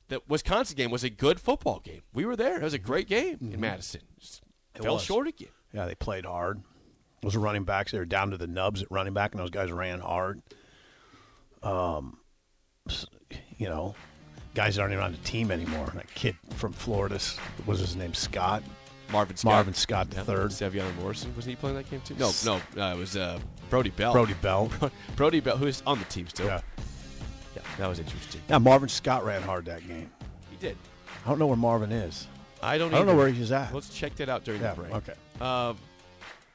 The 0.08 0.20
Wisconsin 0.28 0.76
game 0.76 0.90
was 0.90 1.04
a 1.04 1.10
good 1.10 1.40
football 1.40 1.80
game. 1.80 2.02
We 2.12 2.26
were 2.26 2.36
there. 2.36 2.56
It 2.58 2.62
was 2.62 2.74
a 2.74 2.78
great 2.78 3.08
game 3.08 3.38
in 3.40 3.58
Madison. 3.60 4.02
Just 4.20 4.42
Mm-hmm. 4.42 4.82
It 4.82 4.84
fell 4.84 4.94
was. 4.94 5.02
short 5.02 5.26
again. 5.28 5.48
Yeah, 5.74 5.84
they 5.86 5.94
played 5.94 6.24
hard. 6.24 6.62
Those 7.22 7.36
running 7.36 7.64
backs, 7.64 7.92
they 7.92 7.98
were 7.98 8.04
down 8.04 8.30
to 8.32 8.36
the 8.36 8.46
nubs 8.48 8.82
at 8.82 8.90
running 8.90 9.14
back, 9.14 9.32
and 9.32 9.40
those 9.40 9.50
guys 9.50 9.70
ran 9.70 10.00
hard. 10.00 10.42
Um, 11.62 12.18
you 13.56 13.68
know, 13.68 13.94
guys 14.54 14.78
aren't 14.78 14.92
even 14.92 15.04
on 15.04 15.12
the 15.12 15.18
team 15.18 15.50
anymore. 15.50 15.90
That 15.94 16.12
kid 16.14 16.36
from 16.56 16.72
Florida 16.72 17.14
s- 17.16 17.38
was 17.66 17.78
his 17.78 17.94
name 17.96 18.14
Scott. 18.14 18.62
Marvin 19.12 19.36
Scott. 19.36 19.52
Marvin 19.52 19.74
Scott 19.74 20.10
the 20.10 20.16
Yeah, 20.16 20.22
third. 20.24 20.50
Sevion 20.50 20.96
Morrison. 20.96 21.32
Wasn't 21.36 21.50
he 21.50 21.56
playing 21.56 21.76
that 21.76 21.88
game 21.90 22.00
too? 22.00 22.16
No, 22.18 22.32
no. 22.44 22.54
Uh, 22.82 22.94
it 22.94 22.98
was 22.98 23.16
uh, 23.16 23.38
Brody 23.70 23.90
Belt. 23.90 24.14
Brody 24.14 24.34
Belt. 24.34 24.72
Brody 25.16 25.40
Belt, 25.40 25.58
who's 25.58 25.82
on 25.86 25.98
the 25.98 26.04
team 26.06 26.26
still. 26.28 26.46
Yeah. 26.46 26.60
Yeah, 27.54 27.62
that 27.78 27.86
was 27.88 27.98
interesting. 27.98 28.40
Yeah, 28.48 28.58
Marvin 28.58 28.88
Scott 28.88 29.24
ran 29.24 29.42
hard 29.42 29.66
that 29.66 29.86
game. 29.86 30.10
He 30.50 30.56
did. 30.56 30.76
I 31.24 31.28
don't 31.28 31.38
know 31.38 31.46
where 31.46 31.56
Marvin 31.56 31.92
is. 31.92 32.26
I 32.62 32.78
don't. 32.78 32.92
I 32.94 32.98
don't 32.98 33.06
know 33.06 33.14
where 33.16 33.28
he's 33.28 33.52
at. 33.52 33.72
Let's 33.74 33.90
check 33.90 34.16
that 34.16 34.28
out 34.28 34.42
during 34.44 34.62
Yeah, 34.62 34.74
the 34.74 34.80
break. 34.82 34.94
okay. 34.94 35.14
Uh, 35.40 35.74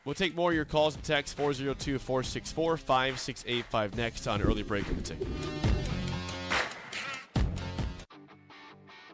we'll 0.08 0.16
take 0.16 0.36
more 0.36 0.52
of 0.52 0.56
your 0.56 0.66
calls 0.66 0.96
and 0.96 1.04
texts 1.04 1.36
402 1.36 2.00
464 2.00 2.78
5685 2.78 3.96
next 3.96 4.26
on 4.26 4.42
early 4.42 4.64
break 4.64 4.88
in 4.88 4.96
the 4.96 5.02
ticket. 5.02 5.28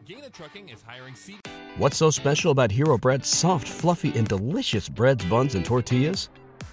Gana 0.06 0.30
Trucking 0.30 0.68
is 0.68 0.82
hiring 0.82 1.14
C. 1.14 1.38
What's 1.78 1.96
so 1.96 2.10
special 2.10 2.52
about 2.52 2.70
Hero 2.70 2.96
Bread's 2.96 3.28
soft, 3.28 3.66
fluffy, 3.66 4.16
and 4.16 4.28
delicious 4.28 4.88
breads, 4.88 5.24
buns, 5.24 5.54
and 5.54 5.64
tortillas? 5.64 6.28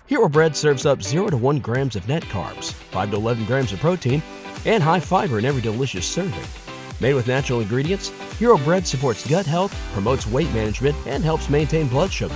Hero 0.05 0.27
Bread 0.27 0.55
serves 0.55 0.85
up 0.85 1.01
0 1.01 1.29
to 1.29 1.37
1 1.37 1.59
grams 1.59 1.95
of 1.95 2.07
net 2.07 2.23
carbs, 2.23 2.73
5 2.73 3.11
to 3.11 3.15
11 3.15 3.45
grams 3.45 3.71
of 3.71 3.79
protein, 3.79 4.21
and 4.65 4.83
high 4.83 4.99
fiber 4.99 5.39
in 5.39 5.45
every 5.45 5.61
delicious 5.61 6.05
serving. 6.05 6.43
Made 6.99 7.13
with 7.13 7.27
natural 7.27 7.61
ingredients, 7.61 8.09
Hero 8.37 8.57
Bread 8.57 8.85
supports 8.85 9.25
gut 9.27 9.45
health, 9.45 9.73
promotes 9.93 10.27
weight 10.27 10.51
management, 10.53 10.95
and 11.07 11.23
helps 11.23 11.49
maintain 11.49 11.87
blood 11.87 12.11
sugar. 12.11 12.35